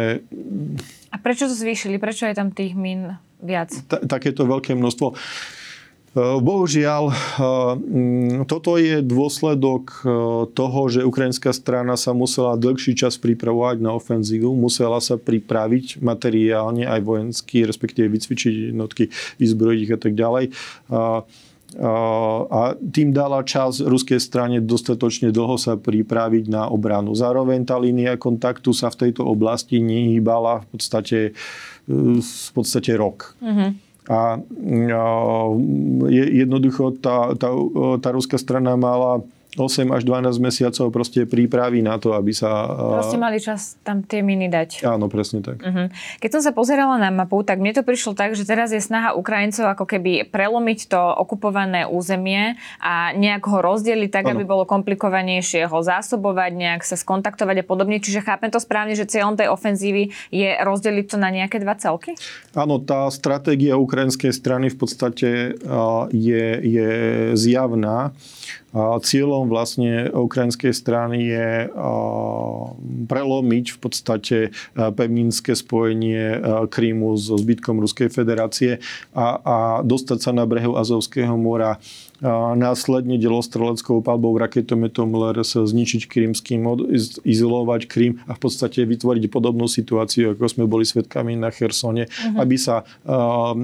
A 1.09 1.17
prečo 1.17 1.49
to 1.49 1.55
zvýšili? 1.57 1.97
Prečo 1.97 2.29
je 2.29 2.37
tam 2.37 2.53
tých 2.53 2.77
mín 2.77 3.17
viac. 3.39 3.71
Ta, 3.87 4.03
takéto 4.03 4.43
veľké 4.45 4.75
množstvo. 4.75 5.07
E, 5.11 5.15
bohužiaľ, 6.41 7.03
e, 7.09 7.15
toto 8.49 8.81
je 8.81 9.05
dôsledok 9.05 9.83
e, 9.85 10.01
toho, 10.51 10.81
že 10.89 11.05
ukrajinská 11.05 11.53
strana 11.53 11.93
sa 11.95 12.17
musela 12.17 12.57
dlhší 12.57 12.97
čas 12.97 13.21
pripravovať 13.21 13.77
na 13.77 13.93
ofenzívu, 13.93 14.49
musela 14.57 14.97
sa 14.99 15.21
pripraviť 15.21 16.01
materiálne 16.01 16.89
aj 16.89 17.01
vojensky, 17.05 17.61
respektíve 17.63 18.09
vycvičiť 18.09 18.73
jednotky, 18.73 19.13
vyzbrojiť 19.37 19.79
ich 19.85 19.93
a 19.93 19.99
tak 20.01 20.13
ďalej. 20.17 20.45
Tým 22.93 23.09
dala 23.13 23.45
čas 23.45 23.77
ruskej 23.77 24.17
strane 24.17 24.57
dostatočne 24.57 25.29
dlho 25.29 25.53
sa 25.61 25.77
pripraviť 25.77 26.49
na 26.49 26.65
obranu. 26.65 27.13
Zároveň 27.13 27.61
tá 27.61 27.77
línia 27.77 28.17
kontaktu 28.17 28.73
sa 28.73 28.89
v 28.89 29.07
tejto 29.07 29.21
oblasti 29.21 29.77
nehýbala 29.77 30.65
v 30.65 30.67
podstate 30.73 31.19
v 31.89 32.49
podstate 32.53 32.93
rok. 32.97 33.33
Mm-hmm. 33.41 33.69
A 34.09 34.41
je, 36.09 36.23
jednoducho 36.41 36.97
tá, 36.97 37.37
tá, 37.37 37.49
tá 38.01 38.09
ruská 38.09 38.41
strana 38.41 38.73
mala 38.73 39.21
8 39.57 39.89
až 39.89 40.05
12 40.05 40.37
mesiacov 40.37 40.93
proste 40.93 41.25
prípravy 41.25 41.81
na 41.81 41.97
to, 41.97 42.13
aby 42.13 42.29
sa... 42.29 42.69
Proste 43.01 43.17
mali 43.17 43.41
čas 43.41 43.81
tam 43.81 44.05
tie 44.05 44.21
miny 44.21 44.45
dať. 44.45 44.85
Áno, 44.85 45.09
presne 45.09 45.41
tak. 45.41 45.57
Uh-huh. 45.65 45.89
Keď 46.21 46.37
som 46.37 46.41
sa 46.45 46.51
pozerala 46.53 47.01
na 47.01 47.09
mapu, 47.09 47.41
tak 47.41 47.57
mne 47.57 47.73
to 47.73 47.81
prišlo 47.81 48.13
tak, 48.13 48.37
že 48.37 48.45
teraz 48.45 48.69
je 48.69 48.77
snaha 48.77 49.17
Ukrajincov 49.17 49.73
ako 49.73 49.89
keby 49.89 50.29
prelomiť 50.29 50.93
to 50.93 51.01
okupované 51.01 51.89
územie 51.89 52.61
a 52.77 53.09
nejak 53.17 53.41
ho 53.49 53.57
rozdeliť 53.65 54.09
tak, 54.13 54.29
ano. 54.29 54.37
aby 54.37 54.45
bolo 54.45 54.69
komplikovanejšie 54.69 55.65
ho 55.65 55.79
zásobovať, 55.81 56.51
nejak 56.53 56.81
sa 56.85 56.93
skontaktovať 56.93 57.61
a 57.61 57.65
podobne. 57.65 57.97
Čiže 57.97 58.21
chápem 58.21 58.53
to 58.53 58.61
správne, 58.61 58.93
že 58.93 59.09
cieľom 59.09 59.33
tej 59.33 59.49
ofenzívy 59.49 60.13
je 60.29 60.49
rozdeliť 60.61 61.05
to 61.09 61.17
na 61.17 61.33
nejaké 61.33 61.57
dva 61.57 61.73
celky? 61.73 62.13
Áno, 62.53 62.77
tá 62.77 63.09
stratégia 63.09 63.81
ukrajinskej 63.81 64.29
strany 64.29 64.69
v 64.69 64.77
podstate 64.77 65.29
je, 66.13 66.45
je 66.61 66.89
zjavná. 67.33 68.13
Cieľom 69.01 69.49
vlastne 69.49 70.13
ukrajinskej 70.13 70.73
strany 70.77 71.33
je 71.33 71.49
prelomiť 73.09 73.65
v 73.73 73.77
podstate 73.81 74.37
pevninské 74.77 75.57
spojenie 75.57 76.37
Krímu 76.69 77.17
so 77.17 77.37
zbytkom 77.37 77.81
Ruskej 77.81 78.13
federácie 78.13 78.77
a, 79.17 79.25
a 79.41 79.55
dostať 79.81 80.19
sa 80.21 80.31
na 80.33 80.45
brehu 80.45 80.77
Azovského 80.77 81.33
mora 81.33 81.81
a 82.19 82.51
následne 82.55 83.15
delostreleckou 83.15 84.03
palbou 84.03 84.35
raketometom 84.35 85.07
LRS 85.15 85.55
zničiť 85.71 86.07
Krymský 86.07 86.59
mod, 86.59 86.83
izolovať 87.23 87.81
Krym 87.87 88.19
a 88.27 88.35
v 88.35 88.39
podstate 88.39 88.83
vytvoriť 88.83 89.31
podobnú 89.31 89.71
situáciu, 89.71 90.35
ako 90.35 90.51
sme 90.51 90.65
boli 90.67 90.83
svetkami 90.83 91.39
na 91.39 91.47
Chersone, 91.47 92.11
uh-huh. 92.11 92.43
aby 92.43 92.55
sa 92.59 92.83
uh, 92.83 93.55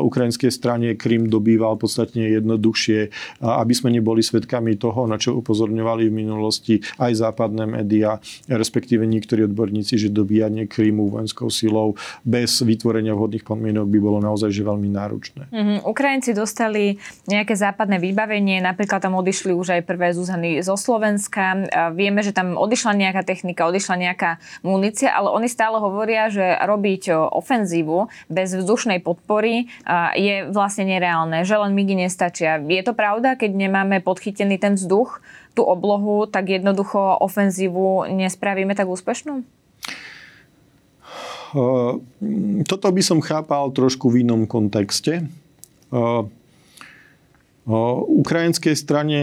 ukrajinskej 0.00 0.48
strane 0.48 0.96
Krym 0.96 1.28
dobýval 1.28 1.76
podstatne 1.76 2.32
jednoduchšie, 2.32 2.98
aby 3.44 3.74
sme 3.76 3.92
neboli 3.92 4.24
svetkami 4.24 4.80
toho, 4.80 5.04
na 5.04 5.20
čo 5.20 5.36
upozorňovali 5.36 6.08
v 6.08 6.14
minulosti 6.14 6.74
aj 6.96 7.28
západné 7.28 7.68
médiá, 7.68 8.18
respektíve 8.48 9.04
niektorí 9.04 9.44
odborníci, 9.44 10.00
že 10.00 10.08
dobíjanie 10.08 10.64
Krymu 10.64 11.12
vojenskou 11.12 11.52
silou 11.52 11.94
bez 12.24 12.64
vytvorenia 12.64 13.12
vhodných 13.12 13.44
podmienok 13.44 13.86
by 13.88 13.98
bolo 14.00 14.18
naozaj 14.24 14.48
že 14.48 14.64
veľmi 14.64 14.88
náročné. 14.88 15.42
Uh-huh. 15.52 15.78
Ukrajinci 15.92 16.32
dostali 16.32 16.96
nejaké 17.28 17.52
západné 17.52 17.81
západné 17.82 17.98
vybavenie, 17.98 18.62
napríklad 18.62 19.02
tam 19.02 19.18
odišli 19.18 19.50
už 19.50 19.74
aj 19.74 19.82
prvé 19.82 20.14
Zuzany 20.14 20.62
zo 20.62 20.78
Slovenska. 20.78 21.66
Vieme, 21.98 22.22
že 22.22 22.30
tam 22.30 22.54
odišla 22.54 22.94
nejaká 22.94 23.26
technika, 23.26 23.66
odišla 23.66 23.98
nejaká 23.98 24.38
munícia, 24.62 25.10
ale 25.10 25.34
oni 25.34 25.50
stále 25.50 25.82
hovoria, 25.82 26.30
že 26.30 26.62
robiť 26.62 27.10
ofenzívu 27.10 28.06
bez 28.30 28.54
vzdušnej 28.54 29.02
podpory 29.02 29.66
je 30.14 30.46
vlastne 30.54 30.86
nereálne, 30.86 31.42
že 31.42 31.58
len 31.58 31.74
migy 31.74 31.98
nestačia. 31.98 32.62
Je 32.62 32.86
to 32.86 32.94
pravda, 32.94 33.34
keď 33.34 33.50
nemáme 33.50 33.98
podchytený 33.98 34.62
ten 34.62 34.78
vzduch, 34.78 35.18
tú 35.58 35.66
oblohu, 35.66 36.30
tak 36.30 36.54
jednoducho 36.54 37.18
ofenzívu 37.18 38.06
nespravíme 38.14 38.78
tak 38.78 38.86
úspešnú? 38.86 39.42
Toto 42.62 42.86
by 42.94 43.02
som 43.02 43.18
chápal 43.18 43.74
trošku 43.74 44.06
v 44.06 44.22
inom 44.22 44.46
kontexte. 44.46 45.26
Ukrajinskej 48.08 48.74
strane 48.74 49.20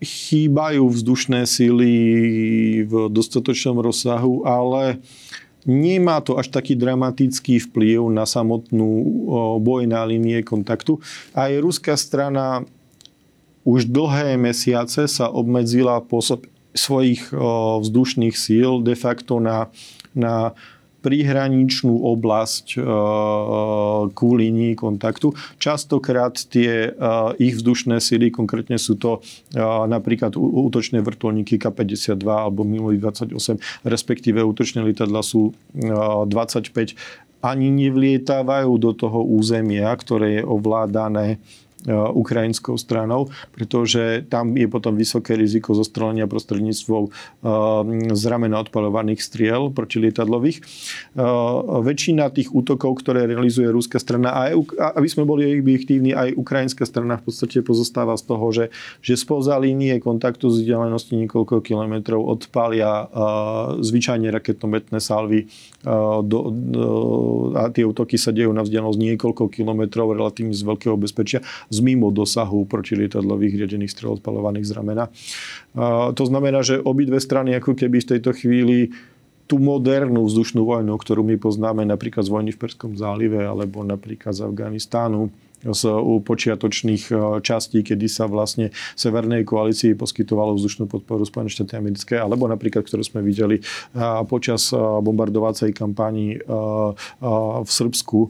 chýbajú 0.00 0.84
vzdušné 0.88 1.48
síly 1.48 1.92
v 2.84 3.08
dostatočnom 3.08 3.80
rozsahu, 3.80 4.44
ale 4.44 5.00
nemá 5.64 6.20
to 6.20 6.36
až 6.36 6.52
taký 6.52 6.76
dramatický 6.76 7.60
vplyv 7.70 8.12
na 8.12 8.28
samotnú 8.28 8.88
boj 9.60 9.88
na 9.88 10.04
linie 10.04 10.44
kontaktu. 10.44 11.00
Aj 11.32 11.48
ruská 11.56 11.96
strana 11.96 12.68
už 13.64 13.88
dlhé 13.88 14.36
mesiace 14.36 15.08
sa 15.08 15.32
obmedzila 15.32 16.04
pôsob 16.04 16.44
svojich 16.76 17.32
vzdušných 17.80 18.36
síl 18.36 18.84
de 18.84 18.92
facto 18.92 19.40
na, 19.40 19.72
na 20.12 20.52
príhraničnú 21.04 21.92
oblasť 22.16 22.66
e, 22.74 22.78
ku 24.16 24.28
línii 24.32 24.72
kontaktu. 24.72 25.36
Častokrát 25.60 26.32
tie 26.48 26.88
e, 26.88 26.90
ich 27.36 27.60
vzdušné 27.60 28.00
sily, 28.00 28.32
konkrétne 28.32 28.80
sú 28.80 28.96
to 28.96 29.20
e, 29.20 29.60
napríklad 29.84 30.32
útočné 30.40 31.04
vrtulníky 31.04 31.60
K-52 31.60 32.24
alebo 32.24 32.64
Miloj 32.64 32.96
28, 32.96 33.84
respektíve 33.84 34.40
útočné 34.40 34.80
lietadla 34.80 35.20
sú 35.20 35.52
25, 35.76 36.72
ani 37.44 37.68
nevlietávajú 37.68 38.72
do 38.80 38.96
toho 38.96 39.20
územia, 39.20 39.92
ktoré 39.92 40.40
je 40.40 40.42
ovládané 40.48 41.36
ukrajinskou 41.92 42.80
stranou, 42.80 43.28
pretože 43.52 44.24
tam 44.32 44.56
je 44.56 44.64
potom 44.64 44.96
vysoké 44.96 45.36
riziko 45.36 45.76
zostrelenia 45.76 46.24
prostredníctvom 46.24 47.02
eh, 47.08 47.10
z 48.16 48.22
ramena 48.26 48.64
odpalovaných 48.64 49.20
striel 49.20 49.68
protilietadlových. 49.68 50.60
Eh, 50.60 51.22
väčšina 51.84 52.32
tých 52.32 52.56
útokov, 52.56 53.04
ktoré 53.04 53.28
realizuje 53.28 53.68
ruská 53.68 54.00
strana, 54.00 54.32
a 54.32 54.42
aby 54.96 55.08
sme 55.08 55.28
boli 55.28 55.60
objektívni, 55.60 56.16
aj 56.16 56.36
ukrajinská 56.36 56.88
strana 56.88 57.20
v 57.20 57.28
podstate 57.28 57.60
pozostáva 57.60 58.16
z 58.16 58.24
toho, 58.24 58.46
že, 58.52 58.64
že 59.04 59.20
spoza 59.20 59.56
línie 59.60 60.00
kontaktu 60.00 60.48
z 60.48 60.64
vzdialenosti 60.64 61.14
niekoľko 61.20 61.60
kilometrov 61.60 62.20
odpalia 62.24 63.06
zvyčajne 63.80 64.28
raketometné 64.32 64.98
salvy 64.98 65.46
do, 66.24 66.38
do, 66.50 66.84
a 67.54 67.68
tie 67.70 67.84
útoky 67.84 68.16
sa 68.16 68.32
dejú 68.32 68.50
na 68.50 68.64
vzdialenosť 68.64 68.98
niekoľko 68.98 69.52
kilometrov 69.52 70.16
relatívne 70.16 70.56
z 70.56 70.64
veľkého 70.64 70.96
bezpečia 70.96 71.44
z 71.74 71.78
mimo 71.82 72.14
dosahu 72.14 72.70
protilietadlových 72.70 73.66
riadených 73.66 73.90
strel 73.90 74.14
odpalovaných 74.14 74.70
z 74.70 74.72
ramena. 74.78 75.04
To 76.14 76.24
znamená, 76.24 76.62
že 76.62 76.78
obidve 76.78 77.18
strany 77.18 77.58
ako 77.58 77.74
keby 77.74 77.98
v 77.98 78.10
tejto 78.14 78.30
chvíli 78.30 78.94
tú 79.44 79.60
modernú 79.60 80.24
vzdušnú 80.24 80.64
vojnu, 80.64 80.96
ktorú 80.96 81.20
my 81.20 81.36
poznáme 81.36 81.84
napríklad 81.84 82.24
z 82.24 82.32
vojny 82.32 82.50
v 82.56 82.60
Perskom 82.64 82.96
zálive 82.96 83.44
alebo 83.44 83.84
napríklad 83.84 84.32
z 84.32 84.40
Afganistánu, 84.40 85.28
z 85.64 85.82
počiatočných 86.20 87.04
e, 87.08 87.14
častí, 87.40 87.80
kedy 87.80 88.04
sa 88.04 88.28
vlastne 88.28 88.68
Severnej 89.00 89.48
koalícii 89.48 89.96
poskytovalo 89.96 90.52
vzdušnú 90.60 90.84
podporu 90.84 91.24
Spojené 91.24 91.48
štáty 91.48 91.80
americké, 91.80 92.20
alebo 92.20 92.44
napríklad, 92.44 92.84
ktorú 92.84 93.00
sme 93.00 93.24
videli 93.24 93.60
e, 93.60 93.62
počas 94.28 94.68
e, 94.72 94.76
bombardovacej 94.76 95.72
kampanii 95.72 96.44
v 97.64 97.70
Srbsku 97.70 98.28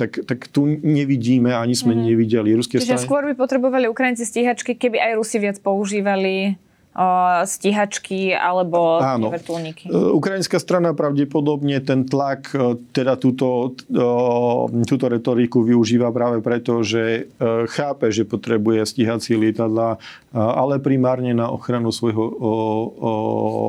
tak, 0.00 0.24
tak 0.24 0.48
tu 0.48 0.64
nevidíme, 0.64 1.52
ani 1.52 1.76
sme 1.76 1.92
mm. 1.92 2.00
nevideli. 2.08 2.56
Ruské 2.56 2.80
Čiže 2.80 2.96
strany... 2.96 3.04
skôr 3.04 3.22
by 3.28 3.34
potrebovali 3.36 3.84
Ukrajinci 3.84 4.24
stíhačky, 4.24 4.72
keby 4.80 4.96
aj 4.96 5.12
Rusi 5.20 5.36
viac 5.36 5.60
používali 5.60 6.56
stíhačky 7.46 8.34
alebo 8.34 8.98
Áno. 8.98 9.30
vrtulníky. 9.30 9.86
Ukrajinská 9.90 10.58
strana 10.58 10.90
pravdepodobne 10.90 11.78
ten 11.80 12.02
tlak, 12.02 12.50
teda 12.90 13.14
túto, 13.14 13.78
túto 14.84 15.06
retoriku 15.06 15.62
využíva 15.62 16.10
práve 16.10 16.42
preto, 16.42 16.82
že 16.82 17.30
chápe, 17.70 18.10
že 18.10 18.26
potrebuje 18.26 18.82
stíhací 18.90 19.38
lietadla, 19.38 20.02
ale 20.34 20.82
primárne 20.82 21.30
na 21.30 21.46
ochranu 21.46 21.94
svojho 21.94 22.26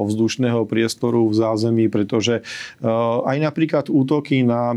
vzdušného 0.09 0.65
priestoru 0.65 1.29
v 1.29 1.37
zázemí, 1.37 1.85
pretože 1.93 2.41
aj 3.25 3.37
napríklad 3.37 3.85
útoky 3.93 4.41
na 4.41 4.73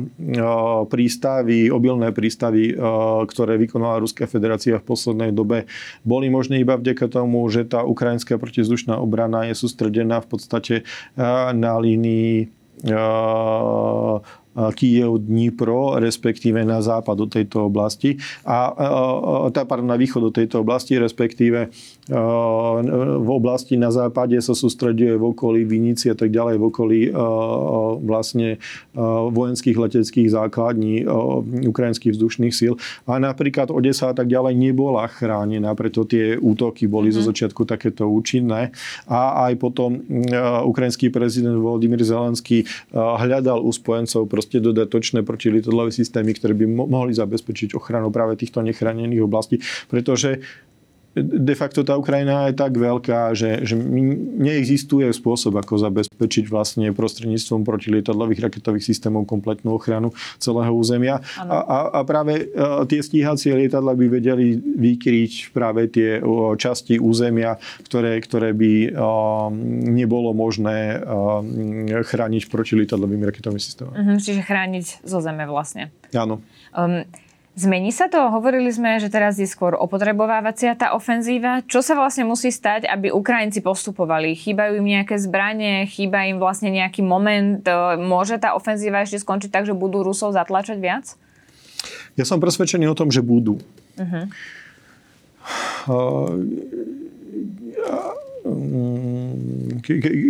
prístavy, 0.92 1.72
obilné 1.72 2.12
prístavy, 2.12 2.76
ktoré 3.24 3.56
vykonala 3.56 4.04
Ruská 4.04 4.28
federácia 4.28 4.76
v 4.76 4.84
poslednej 4.84 5.32
dobe, 5.32 5.64
boli 6.04 6.28
možné 6.28 6.60
iba 6.60 6.76
vďaka 6.76 7.08
tomu, 7.08 7.40
že 7.48 7.64
tá 7.64 7.80
ukrajinská 7.80 8.33
americká 8.34 8.38
protizdušná 8.38 8.96
obrana 8.98 9.44
je 9.46 9.54
sústredená 9.54 10.20
v 10.20 10.26
podstate 10.26 10.74
na 11.52 11.78
línii 11.78 12.50
Kiev, 14.74 15.10
Dnipro, 15.18 15.98
respektíve 15.98 16.62
na 16.62 16.78
západ 16.78 17.16
do 17.18 17.26
tejto 17.26 17.66
oblasti. 17.66 18.18
A, 18.46 18.70
tá, 19.50 19.66
pardon, 19.66 19.90
na 19.90 19.98
východ 19.98 20.30
do 20.30 20.32
tejto 20.34 20.62
oblasti, 20.62 20.94
respektíve 20.94 21.74
v 22.04 23.28
oblasti 23.32 23.80
na 23.80 23.88
západe 23.88 24.36
sa 24.44 24.52
sústreduje 24.52 25.16
v 25.16 25.24
okolí 25.32 25.64
Vinici 25.64 26.12
a 26.12 26.16
tak 26.16 26.28
ďalej, 26.28 26.60
v 26.60 26.64
okolí 26.68 27.00
vlastne 28.04 28.60
vojenských 29.32 29.76
leteckých 29.76 30.28
základní 30.28 31.08
ukrajinských 31.64 32.12
vzdušných 32.12 32.52
síl. 32.52 32.76
A 33.08 33.16
napríklad 33.16 33.72
Odesa 33.72 34.12
a 34.12 34.14
tak 34.16 34.28
ďalej 34.28 34.52
nebola 34.52 35.08
chránená, 35.08 35.72
preto 35.72 36.04
tie 36.04 36.36
útoky 36.36 36.84
boli 36.84 37.08
mm-hmm. 37.08 37.16
zo 37.16 37.22
mhm. 37.24 37.28
začiatku 37.32 37.62
takéto 37.64 38.04
účinné. 38.04 38.76
A 39.08 39.48
aj 39.48 39.56
potom 39.56 40.04
ukrajinský 40.68 41.08
prezident 41.08 41.56
Volodymyr 41.56 42.04
Zelenský 42.04 42.68
hľadal 42.92 43.64
u 43.64 43.72
spojencov 43.72 44.28
proste 44.28 44.60
dodatočné 44.60 45.24
protilietadlové 45.24 45.88
systémy, 45.88 46.36
ktoré 46.36 46.52
by 46.52 46.68
mohli 46.68 47.16
zabezpečiť 47.16 47.72
ochranu 47.72 48.12
práve 48.12 48.36
týchto 48.36 48.60
nechránených 48.60 49.24
oblastí, 49.24 49.64
pretože 49.88 50.44
de 51.14 51.54
facto 51.54 51.86
tá 51.86 51.94
Ukrajina 51.94 52.50
je 52.50 52.58
tak 52.58 52.74
veľká, 52.74 53.32
že, 53.38 53.62
že 53.62 53.78
neexistuje 53.78 55.06
spôsob, 55.14 55.56
ako 55.62 55.78
zabezpečiť 55.78 56.50
vlastne 56.50 56.90
prostredníctvom 56.90 57.62
protilietadlových 57.62 58.50
raketových 58.50 58.84
systémov 58.84 59.24
kompletnú 59.30 59.78
ochranu 59.78 60.10
celého 60.42 60.74
územia. 60.74 61.22
A, 61.38 61.58
a, 61.62 61.78
a 61.96 62.00
práve 62.02 62.50
uh, 62.50 62.82
tie 62.84 63.00
stíhacie 63.00 63.54
lietadla 63.54 63.94
by 63.94 64.06
vedeli 64.10 64.58
vykryť 64.58 65.54
práve 65.54 65.86
tie 65.88 66.18
časti 66.58 66.98
územia, 66.98 67.56
ktoré, 67.86 68.18
ktoré 68.18 68.50
by 68.50 68.72
uh, 68.90 69.48
nebolo 69.94 70.34
možné 70.34 70.98
chrániť 72.04 72.50
protilietadlovými 72.50 73.24
raketovými 73.24 73.62
systémami. 73.62 73.96
Uh-huh, 73.96 74.18
čiže 74.18 74.42
chrániť 74.42 75.06
zo 75.06 75.18
zeme 75.22 75.46
vlastne. 75.46 75.94
Áno. 76.10 76.42
Um, 76.74 77.06
Zmení 77.54 77.94
sa 77.94 78.10
to? 78.10 78.18
Hovorili 78.18 78.66
sme, 78.74 78.98
že 78.98 79.06
teraz 79.06 79.38
je 79.38 79.46
skôr 79.46 79.78
opotrebovávacia 79.78 80.74
tá 80.74 80.90
ofenzíva. 80.90 81.62
Čo 81.70 81.86
sa 81.86 81.94
vlastne 81.94 82.26
musí 82.26 82.50
stať, 82.50 82.82
aby 82.90 83.14
Ukrajinci 83.14 83.62
postupovali? 83.62 84.34
Chýbajú 84.34 84.82
im 84.82 84.86
nejaké 84.98 85.14
zbranie, 85.22 85.86
chýba 85.86 86.26
im 86.26 86.42
vlastne 86.42 86.74
nejaký 86.74 87.06
moment? 87.06 87.62
Môže 88.02 88.42
tá 88.42 88.58
ofenzíva 88.58 89.06
ešte 89.06 89.22
skončiť 89.22 89.54
tak, 89.54 89.70
že 89.70 89.74
budú 89.78 90.02
Rusov 90.02 90.34
zatlačať 90.34 90.82
viac? 90.82 91.14
Ja 92.18 92.26
som 92.26 92.42
presvedčený 92.42 92.90
o 92.90 92.98
tom, 92.98 93.14
že 93.14 93.22
budú. 93.22 93.62
Uh-huh. 94.02 94.26
Uh, 95.86 96.34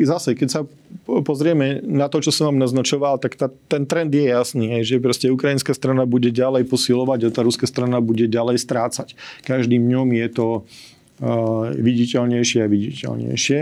zase, 0.07 0.39
keď 0.39 0.49
sa 0.49 0.61
pozrieme 1.05 1.83
na 1.85 2.07
to, 2.09 2.23
čo 2.23 2.31
som 2.31 2.53
vám 2.53 2.63
naznačoval, 2.63 3.19
tak 3.19 3.37
tá, 3.37 3.51
ten 3.69 3.85
trend 3.85 4.15
je 4.15 4.25
jasný, 4.31 4.81
že 4.87 5.03
proste 5.03 5.29
ukrajinská 5.29 5.75
strana 5.75 6.07
bude 6.09 6.31
ďalej 6.31 6.65
posilovať 6.71 7.29
a 7.29 7.35
tá 7.35 7.41
ruská 7.43 7.67
strana 7.67 7.99
bude 8.01 8.31
ďalej 8.31 8.63
strácať. 8.63 9.19
Každým 9.45 9.85
dňom 9.85 10.09
je 10.15 10.29
to 10.33 10.47
uh, 10.63 11.73
viditeľnejšie 11.77 12.59
a 12.65 12.71
viditeľnejšie. 12.71 13.59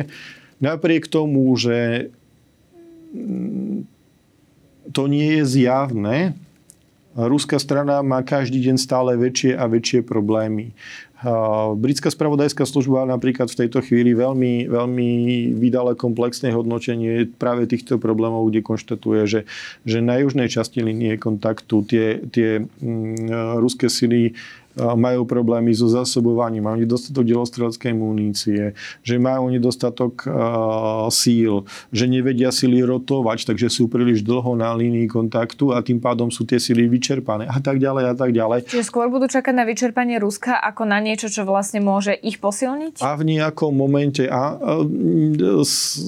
Napriek 0.62 1.10
tomu, 1.10 1.50
že 1.58 2.10
mm, 3.10 3.88
to 4.94 5.02
nie 5.10 5.40
je 5.40 5.44
zjavné, 5.46 6.36
Ruská 7.12 7.60
strana 7.60 8.00
má 8.00 8.24
každý 8.24 8.56
deň 8.64 8.76
stále 8.80 9.20
väčšie 9.20 9.52
a 9.52 9.68
väčšie 9.68 10.00
problémy. 10.00 10.72
Britská 11.78 12.10
spravodajská 12.10 12.66
služba 12.66 13.06
napríklad 13.06 13.46
v 13.46 13.58
tejto 13.62 13.78
chvíli 13.78 14.10
veľmi, 14.10 14.66
veľmi 14.66 15.10
vydala 15.54 15.94
komplexné 15.94 16.50
hodnotenie 16.50 17.30
práve 17.38 17.70
týchto 17.70 18.02
problémov, 18.02 18.50
kde 18.50 18.66
konštatuje, 18.66 19.20
že, 19.30 19.40
že 19.86 20.02
na 20.02 20.18
južnej 20.18 20.50
časti 20.50 20.82
linie 20.82 21.14
kontaktu 21.22 21.76
tie, 21.86 22.06
tie 22.26 22.66
mm, 22.66 23.30
ruské 23.62 23.86
sily 23.86 24.34
majú 24.76 25.28
problémy 25.28 25.70
so 25.76 25.86
zásobovaním, 25.86 26.64
majú 26.64 26.80
nedostatok 26.80 27.24
delostreleckej 27.28 27.92
munície, 27.92 28.62
že 29.04 29.14
majú 29.20 29.52
nedostatok 29.52 30.24
síl, 31.12 31.68
že 31.92 32.04
nevedia 32.08 32.48
sily 32.48 32.80
rotovať, 32.82 33.52
takže 33.52 33.68
sú 33.68 33.92
príliš 33.92 34.24
dlho 34.24 34.56
na 34.56 34.72
línii 34.72 35.06
kontaktu 35.12 35.76
a 35.76 35.84
tým 35.84 36.00
pádom 36.00 36.32
sú 36.32 36.48
tie 36.48 36.56
sily 36.56 36.88
vyčerpané 36.88 37.44
a 37.44 37.60
tak 37.60 37.76
ďalej 37.76 38.04
a 38.10 38.14
tak 38.16 38.32
ďalej. 38.32 38.64
Čiže 38.72 38.88
skôr 38.88 39.12
budú 39.12 39.28
čakať 39.28 39.52
na 39.52 39.68
vyčerpanie 39.68 40.16
Ruska 40.16 40.56
ako 40.56 40.88
na 40.88 40.98
niečo, 41.04 41.28
čo 41.28 41.44
vlastne 41.44 41.84
môže 41.84 42.16
ich 42.16 42.40
posilniť? 42.40 43.04
A 43.04 43.12
v 43.14 43.36
nejakom 43.36 43.76
momente 43.76 44.24
a, 44.24 44.56
s, 45.60 46.00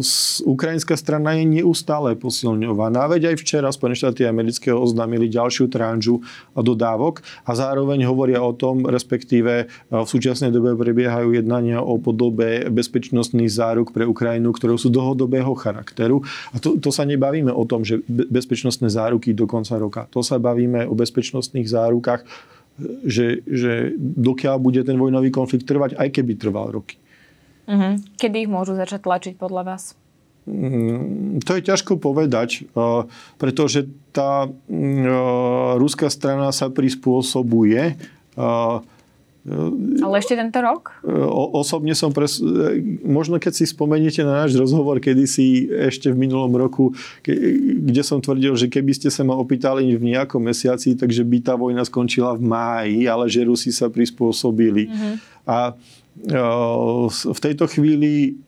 s, 0.00 0.40
ukrajinská 0.48 0.96
strana 0.96 1.36
je 1.36 1.44
neustále 1.60 2.16
posilňovaná. 2.16 3.04
Veď 3.12 3.34
aj 3.34 3.36
včera 3.44 3.68
Spojené 3.68 4.00
štáty 4.00 4.24
amerického 4.24 4.80
oznámili 4.80 5.28
ďalšiu 5.28 5.68
tranžu 5.68 6.24
dodávok 6.56 7.20
a 7.44 7.52
zároveň 7.52 7.81
zároveň 7.82 8.06
hovoria 8.06 8.38
o 8.38 8.54
tom, 8.54 8.86
respektíve 8.86 9.66
v 9.90 10.06
súčasnej 10.06 10.54
dobe 10.54 10.78
prebiehajú 10.78 11.34
jednania 11.34 11.82
o 11.82 11.98
podobe 11.98 12.70
bezpečnostných 12.70 13.50
záruk 13.50 13.90
pre 13.90 14.06
Ukrajinu, 14.06 14.54
ktoré 14.54 14.78
sú 14.78 14.86
dlhodobého 14.94 15.50
charakteru. 15.58 16.22
A 16.54 16.62
to, 16.62 16.78
to 16.78 16.94
sa 16.94 17.02
nebavíme 17.02 17.50
o 17.50 17.66
tom, 17.66 17.82
že 17.82 17.98
bezpečnostné 18.06 18.86
záruky 18.86 19.34
do 19.34 19.50
konca 19.50 19.74
roka. 19.82 20.06
To 20.14 20.22
sa 20.22 20.38
bavíme 20.38 20.86
o 20.86 20.94
bezpečnostných 20.94 21.66
zárukách, 21.66 22.22
že, 23.02 23.42
že 23.50 23.98
dokiaľ 23.98 24.62
bude 24.62 24.86
ten 24.86 24.94
vojnový 24.94 25.34
konflikt 25.34 25.66
trvať, 25.66 25.98
aj 25.98 26.08
keby 26.14 26.38
trval 26.38 26.70
roky. 26.70 27.02
Uh-huh. 27.66 27.98
Kedy 28.14 28.46
ich 28.46 28.50
môžu 28.50 28.78
začať 28.78 29.02
tlačiť 29.02 29.34
podľa 29.34 29.74
vás? 29.74 29.98
Mm, 30.42 31.38
to 31.46 31.54
je 31.54 31.62
ťažko 31.62 32.02
povedať, 32.02 32.66
eh, 32.66 33.02
pretože 33.38 33.86
tá 34.10 34.50
mm, 34.50 35.06
eh, 35.06 35.12
ruská 35.78 36.10
strana 36.10 36.50
sa 36.50 36.66
prispôsobuje. 36.66 37.94
Eh, 38.34 38.78
Ale 40.02 40.22
ešte 40.22 40.38
tento 40.38 40.62
rok? 40.62 41.02
Osobne 41.50 41.98
som 41.98 42.14
pres... 42.14 42.38
Možno 43.02 43.42
keď 43.42 43.58
si 43.58 43.66
spomeniete 43.66 44.22
na 44.22 44.46
náš 44.46 44.54
rozhovor 44.54 45.02
kedysi 45.02 45.66
ešte 45.66 46.14
v 46.14 46.30
minulom 46.30 46.54
roku, 46.54 46.94
kde 47.26 48.02
som 48.06 48.22
tvrdil, 48.22 48.54
že 48.54 48.70
keby 48.70 48.94
ste 48.94 49.10
sa 49.10 49.26
ma 49.26 49.34
opýtali 49.34 49.98
v 49.98 50.14
nejakom 50.14 50.38
mesiaci, 50.38 50.94
takže 50.94 51.26
by 51.26 51.38
tá 51.42 51.58
vojna 51.58 51.82
skončila 51.82 52.38
v 52.38 52.42
máji, 52.46 53.10
ale 53.10 53.26
že 53.26 53.42
Rusi 53.42 53.74
sa 53.74 53.90
prispôsobili. 53.90 54.86
Mm-hmm. 54.86 55.14
A 55.50 55.74
v 57.18 57.40
tejto 57.42 57.66
chvíli 57.66 58.38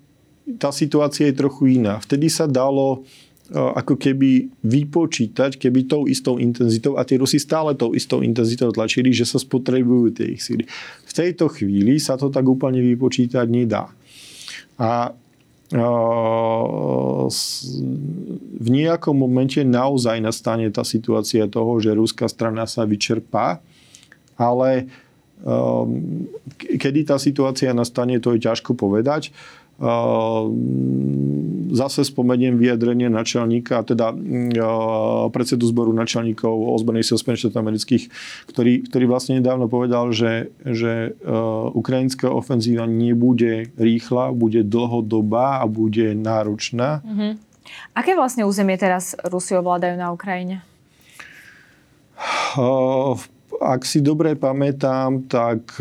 tá 0.44 0.70
situácia 0.70 1.33
je 1.33 1.40
trochu 1.40 1.80
iná. 1.80 1.96
Vtedy 2.04 2.28
sa 2.28 2.44
dalo 2.44 3.00
e, 3.48 3.57
ako 3.57 3.96
keby 3.96 4.52
vypočítať, 4.61 5.57
keby 5.57 5.88
tou 5.88 6.04
istou 6.04 6.37
intenzitou, 6.37 7.00
a 7.00 7.02
tie 7.04 7.16
Rusi 7.16 7.40
stále 7.40 7.72
tou 7.72 7.96
istou 7.96 8.20
intenzitou 8.20 8.68
tlačili, 8.68 9.09
že 9.09 9.24
sa 9.24 9.40
spotrebujú 9.40 10.12
tie 10.12 10.37
ich 10.37 10.44
síly. 10.44 10.68
V 11.09 11.12
tejto 11.12 11.48
chvíli 11.48 11.96
sa 11.96 12.20
to 12.20 12.28
tak 12.28 12.44
úplne 12.44 12.85
vypočítať 12.85 13.46
nedá. 13.48 13.88
A 14.76 15.16
e, 15.72 15.80
v 18.61 18.68
nejakom 18.68 19.16
momente 19.16 19.64
naozaj 19.64 20.20
nastane 20.20 20.68
tá 20.68 20.85
situácia 20.85 21.48
toho, 21.48 21.80
že 21.80 21.96
ruská 21.96 22.28
strana 22.28 22.68
sa 22.68 22.85
vyčerpá, 22.85 23.64
ale 24.37 24.85
e, 25.40 25.57
kedy 26.76 27.09
tá 27.09 27.16
situácia 27.16 27.72
nastane, 27.72 28.20
to 28.20 28.37
je 28.37 28.44
ťažko 28.44 28.76
povedať. 28.76 29.33
Ehm, 29.74 31.74
zase 31.74 32.06
spomeniem 32.06 32.54
vyjadrenie 32.54 33.10
načelníka, 33.10 33.82
teda 33.82 34.14
mm, 34.14 34.54
predsedu 35.34 35.66
zboru 35.66 35.90
načelníkov 35.90 36.54
ozbrojených 36.78 37.10
síl 37.10 37.18
Spojených 37.18 37.50
štátov 37.50 37.62
amerických, 37.66 38.04
ktorý, 38.46 38.87
ktorý 38.87 39.04
vlastne 39.10 39.42
nedávno 39.42 39.66
povedal, 39.66 40.14
že, 40.14 40.54
že 40.62 41.18
e, 41.18 41.34
ukrajinská 41.74 42.30
ofenzíva 42.30 42.87
nebude 42.87 43.74
rýchla, 43.74 44.30
bude 44.30 44.62
dlhodobá 44.62 45.58
a 45.58 45.66
bude 45.66 46.14
náročná. 46.14 47.02
Mm-hmm. 47.02 47.32
Aké 47.98 48.14
vlastne 48.14 48.46
územie 48.46 48.78
teraz 48.78 49.18
Rusi 49.26 49.58
ovládajú 49.58 49.98
na 49.98 50.14
Ukrajine? 50.14 50.62
Uh, 52.54 53.18
ak 53.64 53.88
si 53.88 54.05
dobre 54.05 54.37
pamätám, 54.37 55.24
tak 55.24 55.81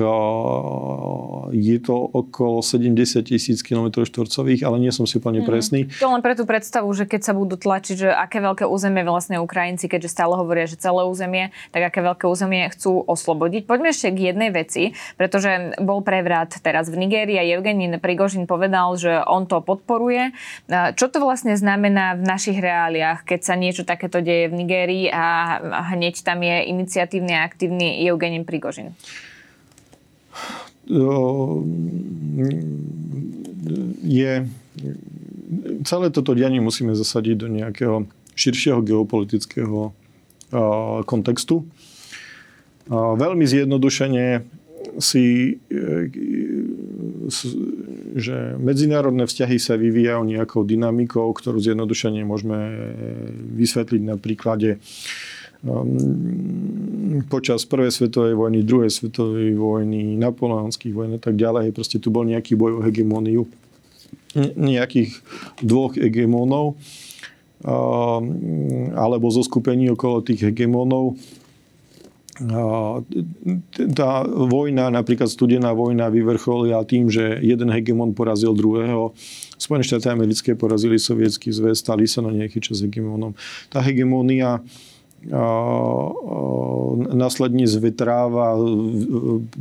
je 1.51 1.77
to 1.83 1.95
okolo 1.99 2.63
70 2.63 3.27
tisíc 3.27 3.59
km 3.59 4.07
štvorcových, 4.07 4.63
ale 4.63 4.79
nie 4.79 4.91
som 4.95 5.03
si 5.03 5.19
úplne 5.19 5.43
mm. 5.43 5.47
presný. 5.47 5.81
To 5.99 6.15
len 6.15 6.23
pre 6.23 6.39
tú 6.39 6.47
predstavu, 6.47 6.87
že 6.95 7.03
keď 7.03 7.21
sa 7.27 7.33
budú 7.35 7.59
tlačiť, 7.59 7.95
že 8.07 8.09
aké 8.09 8.39
veľké 8.39 8.63
územie 8.63 9.03
vlastne 9.03 9.43
Ukrajinci, 9.43 9.91
keďže 9.91 10.15
stále 10.15 10.39
hovoria, 10.39 10.63
že 10.63 10.79
celé 10.79 11.03
územie, 11.03 11.51
tak 11.75 11.91
aké 11.91 11.99
veľké 11.99 12.23
územie 12.23 12.71
chcú 12.71 13.03
oslobodiť. 13.03 13.67
Poďme 13.67 13.91
ešte 13.91 14.15
k 14.15 14.31
jednej 14.31 14.49
veci, 14.55 14.95
pretože 15.19 15.75
bol 15.83 15.99
prevrat 15.99 16.55
teraz 16.63 16.87
v 16.87 16.95
Nigérii 17.03 17.35
a 17.35 17.43
Evgenin 17.43 17.99
Prigožin 17.99 18.47
povedal, 18.47 18.95
že 18.95 19.19
on 19.27 19.43
to 19.49 19.59
podporuje. 19.59 20.31
Čo 20.69 21.11
to 21.11 21.19
vlastne 21.19 21.57
znamená 21.57 22.15
v 22.15 22.23
našich 22.23 22.61
reáliách, 22.61 23.27
keď 23.27 23.39
sa 23.43 23.59
niečo 23.59 23.83
takéto 23.83 24.23
deje 24.23 24.47
v 24.47 24.55
Nigérii 24.63 25.05
a 25.09 25.59
hneď 25.93 26.23
tam 26.23 26.39
je 26.45 26.69
iniciatívny 26.69 27.33
a 27.33 27.43
aktívny 27.49 27.72
Evgenin 27.81 28.45
Prigožin? 28.45 28.93
je 34.03 34.31
celé 35.87 36.07
toto 36.11 36.35
dianie 36.35 36.59
musíme 36.59 36.91
zasadiť 36.91 37.35
do 37.39 37.47
nejakého 37.47 38.03
širšieho 38.35 38.83
geopolitického 38.83 39.95
kontextu. 41.07 41.63
Veľmi 42.91 43.45
zjednodušene 43.47 44.43
si, 44.99 45.57
e, 45.71 45.81
že 48.13 48.59
medzinárodné 48.59 49.25
vzťahy 49.25 49.57
sa 49.57 49.79
vyvíjajú 49.79 50.21
nejakou 50.27 50.61
dynamikou, 50.67 51.31
ktorú 51.33 51.57
zjednodušene 51.57 52.21
môžeme 52.27 52.59
vysvetliť 53.57 54.01
na 54.03 54.19
príklade 54.19 54.77
počas 57.31 57.63
prvej 57.63 57.91
svetovej 57.95 58.35
vojny, 58.35 58.67
druhej 58.67 58.91
svetovej 58.91 59.55
vojny, 59.55 60.19
napoleonských 60.19 60.91
vojn 60.91 61.11
a 61.15 61.21
tak 61.23 61.39
ďalej. 61.39 61.71
Proste 61.71 62.03
tu 62.03 62.11
bol 62.11 62.27
nejaký 62.27 62.59
boj 62.59 62.79
o 62.79 62.81
hegemóniu 62.83 63.47
nejakých 64.57 65.21
dvoch 65.61 65.93
hegemónov 65.93 66.73
um, 67.61 68.23
alebo 68.97 69.29
zo 69.29 69.45
skupení 69.45 69.93
okolo 69.93 70.25
tých 70.25 70.49
hegemónov 70.49 71.15
tá 73.93 74.25
vojna, 74.25 74.89
napríklad 74.89 75.29
studená 75.29 75.69
vojna 75.69 76.09
vyvrcholila 76.09 76.81
tým, 76.81 77.05
že 77.05 77.37
jeden 77.45 77.69
hegemon 77.69 78.17
porazil 78.17 78.57
druhého. 78.57 79.13
Spojené 79.61 79.85
štáty 79.85 80.09
americké 80.09 80.57
porazili 80.57 80.97
sovietský 80.97 81.53
zväz, 81.53 81.85
stali 81.85 82.09
sa 82.09 82.25
na 82.25 82.33
nejaký 82.33 82.57
čas 82.57 82.81
hegemonom. 82.81 83.37
Tá 83.69 83.85
hegemónia 83.85 84.65
následne 87.13 87.63
zvetráva, 87.63 88.59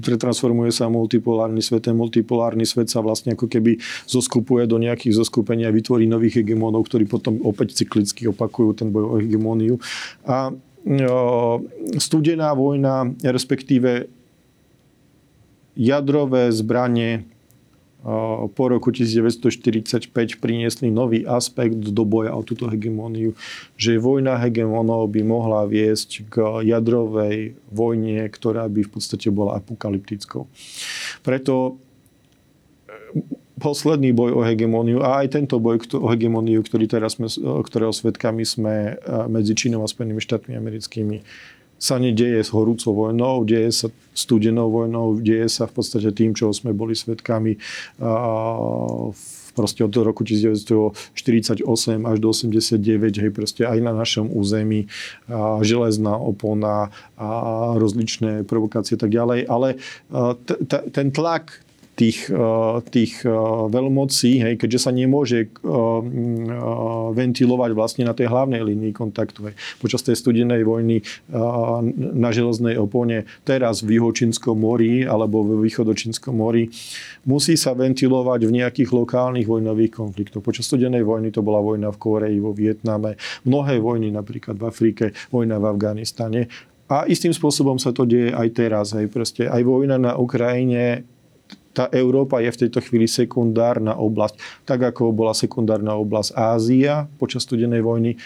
pretransformuje 0.02 0.74
sa 0.74 0.90
multipolárny 0.90 1.62
svet. 1.62 1.86
Ten 1.86 1.94
multipolárny 1.94 2.66
svet 2.66 2.90
sa 2.90 2.98
vlastne 2.98 3.38
ako 3.38 3.46
keby 3.46 3.78
zoskupuje 4.10 4.66
do 4.66 4.82
nejakých 4.82 5.22
zoskupení 5.22 5.62
a 5.66 5.74
vytvorí 5.74 6.10
nových 6.10 6.42
hegemónov, 6.42 6.86
ktorí 6.90 7.06
potom 7.06 7.38
opäť 7.46 7.78
cyklicky 7.78 8.26
opakujú 8.30 8.74
ten 8.74 8.90
boj 8.90 9.04
o 9.06 9.14
hegemóniu. 9.22 9.78
A 10.26 10.50
studená 11.98 12.50
vojna, 12.58 13.06
respektíve 13.22 14.10
jadrové 15.78 16.50
zbranie 16.50 17.24
po 18.50 18.64
roku 18.66 18.90
1945 18.90 20.10
priniesli 20.42 20.90
nový 20.90 21.22
aspekt 21.22 21.78
do 21.94 22.02
boja 22.02 22.34
o 22.34 22.42
túto 22.42 22.66
hegemóniu, 22.66 23.38
že 23.78 24.02
vojna 24.02 24.42
hegemónov 24.42 25.06
by 25.14 25.22
mohla 25.22 25.62
viesť 25.70 26.26
k 26.26 26.34
jadrovej 26.66 27.54
vojne, 27.70 28.26
ktorá 28.26 28.66
by 28.66 28.82
v 28.82 28.90
podstate 28.90 29.30
bola 29.30 29.62
apokalyptickou. 29.62 30.50
Preto 31.22 31.78
e, 32.90 33.22
posledný 33.62 34.10
boj 34.10 34.34
o 34.34 34.42
hegemóniu 34.42 35.06
a 35.06 35.22
aj 35.22 35.38
tento 35.38 35.62
boj 35.62 35.78
o 35.94 36.10
hegemóniu, 36.10 36.66
ktorý 36.66 36.90
teraz 36.90 37.22
sme, 37.22 37.30
ktorého 37.38 37.94
svetkami 37.94 38.42
sme 38.42 38.98
medzi 39.30 39.54
Čínou 39.54 39.86
a 39.86 39.88
Spojenými 39.90 40.18
štátmi 40.18 40.58
americkými 40.58 41.22
sa 41.82 41.98
nedieje 41.98 42.46
s 42.46 42.54
horúcou 42.54 42.94
vojnou, 42.94 43.42
deje 43.42 43.74
sa 43.74 43.88
studenou 44.14 44.70
vojnou, 44.70 45.18
deje 45.18 45.50
sa 45.50 45.66
v 45.66 45.82
podstate 45.82 46.14
tým, 46.14 46.30
čo 46.30 46.54
sme 46.54 46.70
boli 46.70 46.94
svetkami 46.94 47.58
proste 49.52 49.84
od 49.84 49.92
roku 49.92 50.24
1948 50.24 51.60
až 52.08 52.16
do 52.22 52.28
89, 52.32 52.78
hej, 53.20 53.30
proste 53.34 53.68
aj 53.68 53.78
na 53.84 53.92
našom 53.92 54.30
území, 54.32 54.88
a 55.28 55.60
železná 55.60 56.16
opona 56.16 56.88
a 57.20 57.28
rozličné 57.76 58.48
provokácie 58.48 58.96
a 58.96 59.00
tak 59.02 59.12
ďalej. 59.12 59.44
Ale 59.50 59.76
t- 60.48 60.60
t- 60.64 60.86
ten 60.88 61.12
tlak 61.12 61.60
tých, 61.92 62.32
eh, 62.32 62.76
tých 62.88 63.12
eh, 63.24 63.32
veľmocí, 63.68 64.40
hej, 64.40 64.54
keďže 64.56 64.88
sa 64.88 64.90
nemôže 64.92 65.48
eh, 65.48 66.00
ventilovať 67.12 67.70
vlastne 67.76 68.04
na 68.08 68.16
tej 68.16 68.32
hlavnej 68.32 68.64
línii 68.64 68.92
kontaktu. 68.96 69.52
Hej. 69.52 69.54
Počas 69.78 70.00
tej 70.00 70.16
studenej 70.16 70.64
vojny 70.64 71.04
na 71.96 72.30
železnej 72.32 72.78
opone, 72.80 73.28
teraz 73.44 73.84
v 73.84 74.00
Juhočínskom 74.00 74.56
mori 74.56 75.04
alebo 75.04 75.44
v 75.44 75.68
Východočínskom 75.68 76.32
mori, 76.32 76.72
musí 77.28 77.58
sa 77.58 77.76
ventilovať 77.76 78.40
v 78.48 78.54
nejakých 78.62 78.90
lokálnych 78.92 79.46
vojnových 79.48 79.92
konfliktoch. 79.92 80.44
Počas 80.44 80.68
studenej 80.68 81.04
vojny 81.04 81.34
to 81.34 81.44
bola 81.44 81.60
vojna 81.60 81.92
v 81.92 82.00
Koreji, 82.00 82.38
vo 82.40 82.56
Vietname, 82.56 83.20
mnohé 83.44 83.78
vojny 83.78 84.08
napríklad 84.14 84.56
v 84.56 84.64
Afrike, 84.68 85.04
vojna 85.28 85.60
v 85.60 85.68
Afganistane. 85.68 86.40
A 86.92 87.08
istým 87.08 87.32
spôsobom 87.32 87.80
sa 87.80 87.88
to 87.88 88.04
deje 88.04 88.36
aj 88.36 88.48
teraz. 88.52 88.92
Hej. 88.92 89.08
Proste 89.08 89.48
aj 89.48 89.64
vojna 89.64 89.96
na 89.96 90.12
Ukrajine 90.12 91.08
tá 91.72 91.88
Európa 91.90 92.44
je 92.44 92.52
v 92.52 92.60
tejto 92.68 92.84
chvíli 92.84 93.08
sekundárna 93.08 93.96
oblasť, 93.96 94.64
tak 94.68 94.84
ako 94.92 95.10
bola 95.10 95.32
sekundárna 95.32 95.96
oblasť 95.96 96.36
Ázia 96.36 97.08
počas 97.16 97.48
studenej 97.48 97.80
vojny, 97.80 98.20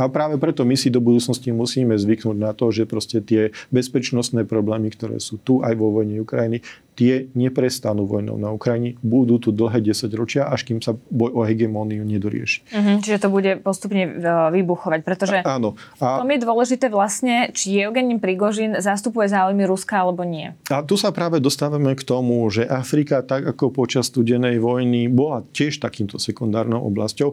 a 0.00 0.08
práve 0.08 0.40
preto 0.40 0.64
my 0.64 0.80
si 0.80 0.88
do 0.88 1.02
budúcnosti 1.04 1.52
musíme 1.52 1.92
zvyknúť 1.92 2.38
na 2.40 2.56
to, 2.56 2.72
že 2.72 2.88
proste 2.88 3.20
tie 3.20 3.52
bezpečnostné 3.68 4.48
problémy, 4.48 4.88
ktoré 4.96 5.20
sú 5.20 5.36
tu 5.36 5.60
aj 5.60 5.76
vo 5.76 5.92
vojne 5.92 6.24
Ukrajiny, 6.24 6.64
tie 7.00 7.32
neprestanú 7.32 8.04
vojnou 8.04 8.36
na 8.36 8.52
Ukrajine. 8.52 9.00
Budú 9.00 9.40
tu 9.40 9.56
dlhé 9.56 9.80
10 9.80 10.12
ročia, 10.12 10.44
až 10.44 10.68
kým 10.68 10.84
sa 10.84 10.92
boj 11.08 11.32
o 11.32 11.40
hegemóniu 11.48 12.04
nedorieši. 12.04 12.68
Uh-huh, 12.68 13.00
čiže 13.00 13.24
to 13.24 13.32
bude 13.32 13.64
postupne 13.64 14.04
e, 14.04 14.10
vybuchovať, 14.52 15.00
pretože 15.00 15.40
a, 15.40 15.56
áno. 15.56 15.80
A... 15.96 16.20
tom 16.20 16.28
je 16.28 16.44
dôležité 16.44 16.92
vlastne, 16.92 17.48
či 17.56 17.80
Eugenin 17.80 18.20
Prigožin 18.20 18.76
zastupuje 18.76 19.32
záujmy 19.32 19.64
Ruska 19.64 20.04
alebo 20.04 20.28
nie. 20.28 20.52
A 20.68 20.84
tu 20.84 21.00
sa 21.00 21.08
práve 21.08 21.40
dostávame 21.40 21.96
k 21.96 22.04
tomu, 22.04 22.44
že 22.52 22.68
Afrika, 22.68 23.24
tak 23.24 23.48
ako 23.48 23.72
počas 23.72 24.12
studenej 24.12 24.60
vojny, 24.60 25.08
bola 25.08 25.40
tiež 25.56 25.80
takýmto 25.80 26.20
sekundárnou 26.20 26.84
oblasťou. 26.84 27.32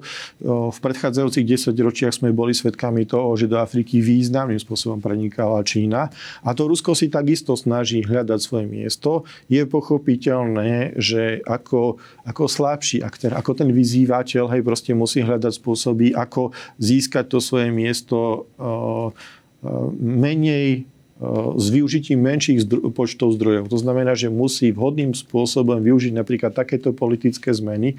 V 0.72 0.78
predchádzajúcich 0.80 1.44
10 1.44 1.76
ročiach 1.76 2.14
sme 2.16 2.32
boli 2.32 2.56
svedkami 2.56 3.04
toho, 3.04 3.36
že 3.36 3.52
do 3.52 3.60
Afriky 3.60 4.00
významným 4.00 4.62
spôsobom 4.62 5.04
prenikala 5.04 5.60
Čína. 5.66 6.08
A 6.46 6.56
to 6.56 6.70
Rusko 6.70 6.94
si 6.94 7.12
takisto 7.12 7.58
snaží 7.58 8.06
hľadať 8.06 8.40
svoje 8.40 8.66
miesto. 8.70 9.26
Je 9.50 9.57
je 9.58 9.66
pochopiteľné, 9.66 10.98
že 11.02 11.42
ako, 11.46 11.98
ako 12.24 12.44
slabší 12.46 13.02
aktér, 13.02 13.34
ako 13.34 13.58
ten 13.58 13.70
vyzývateľ, 13.74 14.54
hej, 14.54 14.62
proste 14.62 14.94
musí 14.94 15.26
hľadať 15.26 15.54
spôsoby, 15.58 16.14
ako 16.14 16.54
získať 16.78 17.26
to 17.34 17.40
svoje 17.42 17.74
miesto 17.74 18.46
uh, 18.58 19.10
uh, 19.10 19.90
menej 19.98 20.86
uh, 21.18 21.58
s 21.58 21.74
využitím 21.74 22.22
menších 22.22 22.64
zdro- 22.64 22.94
počtov 22.94 23.34
zdrojov. 23.36 23.74
To 23.74 23.78
znamená, 23.82 24.14
že 24.14 24.30
musí 24.30 24.70
vhodným 24.70 25.18
spôsobom 25.18 25.82
využiť 25.82 26.14
napríklad 26.14 26.54
takéto 26.54 26.94
politické 26.94 27.50
zmeny, 27.50 27.98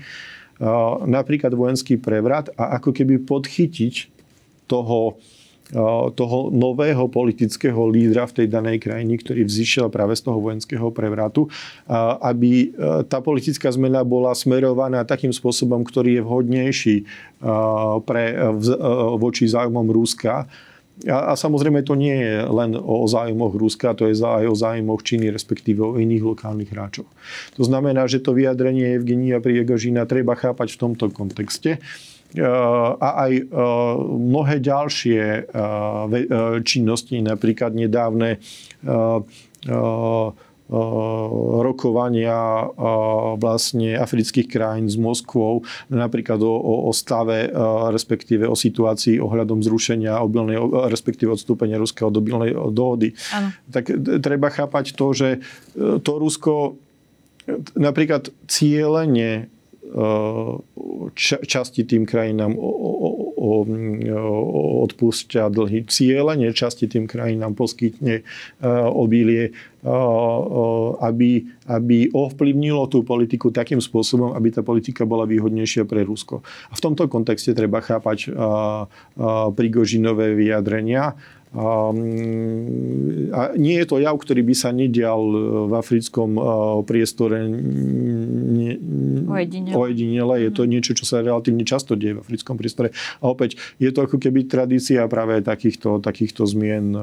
napríklad 1.06 1.54
vojenský 1.54 2.02
prevrat 2.02 2.50
a 2.58 2.82
ako 2.82 2.90
keby 2.90 3.22
podchytiť 3.22 4.10
toho 4.66 5.14
toho 6.16 6.48
nového 6.48 7.12
politického 7.12 7.92
lídra 7.92 8.24
v 8.24 8.42
tej 8.42 8.46
danej 8.48 8.80
krajine, 8.80 9.20
ktorý 9.20 9.44
vzýšiel 9.44 9.92
práve 9.92 10.16
z 10.16 10.24
toho 10.24 10.40
vojenského 10.40 10.88
prevratu, 10.88 11.52
aby 12.24 12.72
e, 12.72 13.04
tá 13.04 13.20
politická 13.20 13.68
zmena 13.68 14.00
bola 14.00 14.32
smerovaná 14.32 15.04
takým 15.04 15.28
spôsobom, 15.28 15.84
ktorý 15.84 16.20
je 16.20 16.22
vhodnejší 16.24 16.96
pre, 18.08 18.24
e, 18.32 18.36
voči 19.20 19.44
záujmom 19.44 19.92
Ruska. 19.92 20.48
A, 21.06 21.30
a 21.30 21.32
samozrejme 21.38 21.84
to 21.84 21.94
nie 21.94 22.16
je 22.16 22.48
len 22.48 22.72
o 22.74 23.04
zájmoch 23.04 23.54
Ruska, 23.54 23.92
to 23.92 24.08
je 24.08 24.16
aj 24.18 24.48
o 24.48 24.56
zájmoch 24.56 25.04
Číny, 25.04 25.28
respektíve 25.30 25.84
o 25.84 26.00
iných 26.00 26.24
lokálnych 26.24 26.72
hráčov. 26.72 27.06
To 27.60 27.62
znamená, 27.62 28.08
že 28.08 28.24
to 28.24 28.34
vyjadrenie 28.34 28.96
Evgenia 28.98 29.38
Priegožina 29.38 30.08
treba 30.08 30.32
chápať 30.32 30.74
v 30.74 30.80
tomto 30.80 31.12
kontexte 31.12 31.78
a 33.00 33.08
aj 33.24 33.32
e, 33.40 33.42
mnohé 34.04 34.60
ďalšie 34.60 35.22
e, 35.24 35.40
e, 35.40 36.24
činnosti, 36.60 37.16
napríklad 37.24 37.72
nedávne 37.72 38.36
rokovania 41.58 42.68
vlastne 43.40 43.96
afrických 43.98 44.46
krajín 44.46 44.86
s 44.86 45.00
Moskvou, 45.00 45.64
napríklad 45.90 46.38
o, 46.44 46.54
o 46.86 46.92
stave, 46.92 47.48
respektíve 47.90 48.44
o 48.44 48.54
situácii 48.54 49.18
ohľadom 49.18 49.64
zrušenia 49.64 50.20
obilnej, 50.20 50.60
respektíve 50.92 51.32
odstúpenia 51.34 51.80
ruského 51.80 52.12
dobilnej 52.12 52.52
dohody. 52.70 53.16
Ano. 53.34 53.50
Tak 53.72 53.90
treba 54.20 54.52
chápať 54.52 54.92
to, 54.94 55.06
že 55.16 55.28
to 55.74 56.12
Rusko 56.20 56.76
napríklad 57.74 58.28
cieľene 58.46 59.48
časti 61.48 61.82
tým 61.88 62.04
krajinám 62.04 62.52
odpúšťa 64.88 65.48
dlhy. 65.48 65.86
Cieľene 65.86 66.50
časti 66.52 66.90
tým 66.90 67.06
krajinám 67.06 67.54
poskytne 67.54 68.20
e, 68.20 68.22
obilie, 68.90 69.44
e, 69.48 69.52
e, 69.52 69.92
aby, 70.98 71.30
aby 71.70 71.98
ovplyvnilo 72.10 72.90
tú 72.90 73.06
politiku 73.06 73.54
takým 73.54 73.78
spôsobom, 73.78 74.34
aby 74.34 74.50
tá 74.50 74.66
politika 74.66 75.06
bola 75.06 75.24
výhodnejšia 75.24 75.86
pre 75.86 76.02
Rusko. 76.02 76.42
A 76.42 76.74
v 76.74 76.82
tomto 76.82 77.06
kontexte 77.06 77.54
treba 77.54 77.80
chápať 77.80 78.30
Prigožinové 79.54 80.34
vyjadrenia 80.34 81.14
a 81.56 83.48
nie 83.56 83.76
je 83.80 83.86
to 83.88 83.96
jav, 83.96 84.16
ktorý 84.20 84.44
by 84.44 84.54
sa 84.56 84.68
nedial 84.68 85.20
e, 85.32 85.36
v 85.68 85.72
africkom 85.80 86.36
e, 86.36 86.40
priestore 86.84 87.38
ojedinele. 89.72 90.34
Je 90.44 90.50
to 90.52 90.62
mhm. 90.64 90.70
niečo, 90.70 90.92
čo 90.92 91.08
sa 91.08 91.24
relatívne 91.24 91.64
často 91.64 91.96
deje 91.96 92.20
v 92.20 92.22
africkom 92.24 92.60
priestore. 92.60 92.92
A 93.24 93.32
opäť, 93.32 93.56
je 93.80 93.88
to 93.88 94.04
ako 94.04 94.20
keby 94.20 94.44
tradícia 94.44 95.04
práve 95.08 95.40
takýchto, 95.40 96.04
takýchto 96.04 96.44
zmien 96.44 96.92
e, 96.92 97.00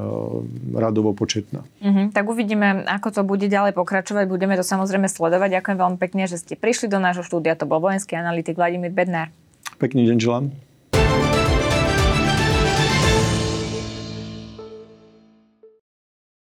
radovo 0.78 1.10
početná. 1.10 1.66
Uh-huh. 1.82 2.06
Tak 2.14 2.26
uvidíme, 2.30 2.86
ako 2.86 3.08
to 3.10 3.22
bude 3.26 3.46
ďalej 3.50 3.74
pokračovať. 3.74 4.30
Budeme 4.30 4.54
to 4.54 4.62
samozrejme 4.62 5.10
sledovať. 5.10 5.58
Ďakujem 5.58 5.78
veľmi 5.78 5.98
pekne, 5.98 6.30
že 6.30 6.38
ste 6.38 6.54
prišli 6.54 6.86
do 6.86 7.02
nášho 7.02 7.26
štúdia. 7.26 7.58
To 7.58 7.66
bol 7.66 7.82
vojenský 7.82 8.14
analytik 8.14 8.54
Vladimír 8.54 8.94
Bednár. 8.94 9.34
Pekný 9.82 10.06
deň 10.06 10.18
želám. 10.22 10.65